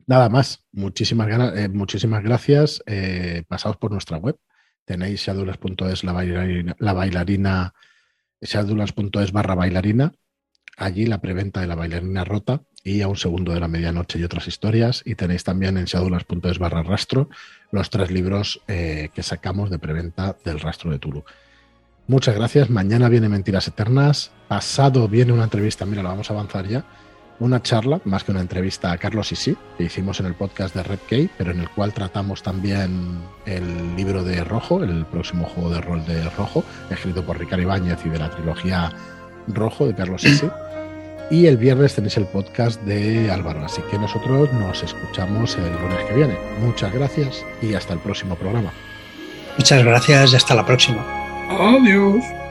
Nada 0.06 0.28
más, 0.28 0.64
muchísimas, 0.72 1.28
eh, 1.56 1.68
muchísimas 1.68 2.22
gracias. 2.22 2.82
Eh, 2.86 3.42
pasaos 3.48 3.76
por 3.76 3.90
nuestra 3.90 4.18
web. 4.18 4.36
Tenéis 4.84 5.20
shadulas.es 5.20 6.04
la 6.04 6.12
bailarina, 6.12 6.76
la 6.78 6.92
bailarina 6.92 7.74
shadulas.es 8.40 9.32
barra 9.32 9.54
bailarina 9.54 10.12
allí 10.76 11.06
la 11.06 11.20
preventa 11.20 11.60
de 11.60 11.66
la 11.66 11.74
bailarina 11.74 12.24
rota 12.24 12.62
y 12.84 13.00
a 13.02 13.08
un 13.08 13.16
segundo 13.16 13.52
de 13.52 13.60
la 13.60 13.66
medianoche 13.66 14.18
y 14.18 14.24
otras 14.24 14.46
historias. 14.46 15.02
Y 15.04 15.16
tenéis 15.16 15.42
también 15.42 15.76
en 15.76 15.86
shadulas.es 15.86 16.58
barra 16.58 16.82
rastro 16.82 17.28
los 17.72 17.90
tres 17.90 18.10
libros 18.10 18.62
eh, 18.68 19.08
que 19.12 19.22
sacamos 19.22 19.70
de 19.70 19.78
preventa 19.78 20.36
del 20.44 20.60
rastro 20.60 20.92
de 20.92 20.98
Tulu. 20.98 21.24
Muchas 22.06 22.36
gracias. 22.36 22.70
Mañana 22.70 23.08
viene 23.08 23.28
Mentiras 23.28 23.66
Eternas. 23.66 24.30
Pasado 24.46 25.08
viene 25.08 25.32
una 25.32 25.44
entrevista. 25.44 25.84
Mira, 25.84 26.04
la 26.04 26.10
vamos 26.10 26.30
a 26.30 26.34
avanzar 26.34 26.68
ya. 26.68 26.84
Una 27.38 27.62
charla, 27.62 28.00
más 28.04 28.24
que 28.24 28.32
una 28.32 28.40
entrevista 28.40 28.92
a 28.92 28.98
Carlos 28.98 29.30
y 29.32 29.36
sí, 29.36 29.56
que 29.76 29.84
hicimos 29.84 30.20
en 30.20 30.26
el 30.26 30.34
podcast 30.34 30.74
de 30.74 30.82
Red 30.82 31.00
Key, 31.06 31.30
pero 31.36 31.50
en 31.50 31.60
el 31.60 31.68
cual 31.68 31.92
tratamos 31.92 32.42
también 32.42 33.18
el 33.44 33.94
libro 33.94 34.24
de 34.24 34.42
Rojo, 34.42 34.82
el 34.82 35.04
próximo 35.04 35.44
juego 35.44 35.70
de 35.70 35.80
rol 35.82 36.04
de 36.06 36.28
Rojo, 36.30 36.64
escrito 36.90 37.24
por 37.24 37.38
Ricardo 37.38 37.62
Ibáñez 37.62 37.98
y 38.06 38.08
de 38.08 38.18
la 38.18 38.30
trilogía 38.30 38.90
Rojo 39.48 39.86
de 39.86 39.94
Carlos 39.94 40.22
Sisi. 40.22 40.48
Y 41.30 41.46
el 41.46 41.56
viernes 41.56 41.94
tenéis 41.94 42.16
el 42.16 42.26
podcast 42.26 42.80
de 42.82 43.30
Álvaro. 43.30 43.64
Así 43.64 43.82
que 43.90 43.98
nosotros 43.98 44.52
nos 44.52 44.82
escuchamos 44.82 45.56
el 45.56 45.72
lunes 45.72 46.04
que 46.08 46.14
viene. 46.14 46.38
Muchas 46.60 46.92
gracias 46.92 47.44
y 47.60 47.74
hasta 47.74 47.94
el 47.94 47.98
próximo 47.98 48.36
programa. 48.36 48.72
Muchas 49.58 49.84
gracias 49.84 50.32
y 50.32 50.36
hasta 50.36 50.54
la 50.54 50.64
próxima. 50.64 51.04
Adiós. 51.50 52.45